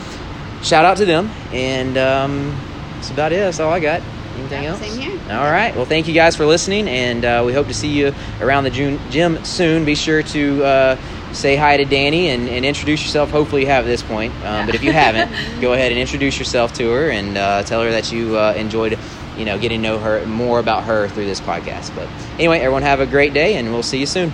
shout 0.62 0.84
out 0.84 0.96
to 0.98 1.04
them. 1.04 1.30
And 1.52 1.96
um, 1.98 2.56
that's 2.94 3.10
about 3.10 3.32
it. 3.32 3.36
That's 3.36 3.60
all 3.60 3.72
I 3.72 3.80
got. 3.80 4.00
Anything 4.36 4.66
else? 4.66 4.80
same 4.80 5.00
here. 5.00 5.20
All 5.32 5.50
right. 5.50 5.74
Well, 5.76 5.84
thank 5.84 6.08
you 6.08 6.14
guys 6.14 6.34
for 6.34 6.44
listening, 6.44 6.88
and 6.88 7.24
uh, 7.24 7.42
we 7.46 7.52
hope 7.52 7.68
to 7.68 7.74
see 7.74 7.88
you 7.88 8.12
around 8.40 8.64
the 8.64 8.70
June 8.70 8.98
gym 9.10 9.44
soon. 9.44 9.84
Be 9.84 9.94
sure 9.94 10.24
to 10.24 10.64
uh, 10.64 10.96
say 11.32 11.54
hi 11.54 11.76
to 11.76 11.84
Danny 11.84 12.30
and, 12.30 12.48
and 12.48 12.64
introduce 12.64 13.02
yourself. 13.02 13.30
Hopefully, 13.30 13.62
you 13.62 13.68
have 13.68 13.84
at 13.84 13.88
this 13.88 14.02
point. 14.02 14.32
Um, 14.44 14.66
But 14.66 14.74
if 14.74 14.82
you 14.82 14.90
haven't, 14.92 15.30
go 15.60 15.72
ahead 15.72 15.92
and 15.92 16.00
introduce 16.00 16.36
yourself 16.38 16.72
to 16.74 16.90
her 16.90 17.10
and 17.10 17.38
uh, 17.38 17.62
tell 17.62 17.82
her 17.82 17.92
that 17.92 18.10
you 18.10 18.36
uh, 18.36 18.54
enjoyed, 18.56 18.98
you 19.38 19.44
know, 19.44 19.58
getting 19.58 19.82
to 19.82 19.88
know 19.88 19.98
her 19.98 20.24
more 20.26 20.58
about 20.58 20.84
her 20.84 21.08
through 21.08 21.26
this 21.26 21.40
podcast. 21.40 21.94
But 21.94 22.08
anyway, 22.38 22.58
everyone 22.58 22.82
have 22.82 23.00
a 23.00 23.06
great 23.06 23.32
day, 23.34 23.56
and 23.56 23.72
we'll 23.72 23.82
see 23.82 23.98
you 23.98 24.06
soon. 24.06 24.32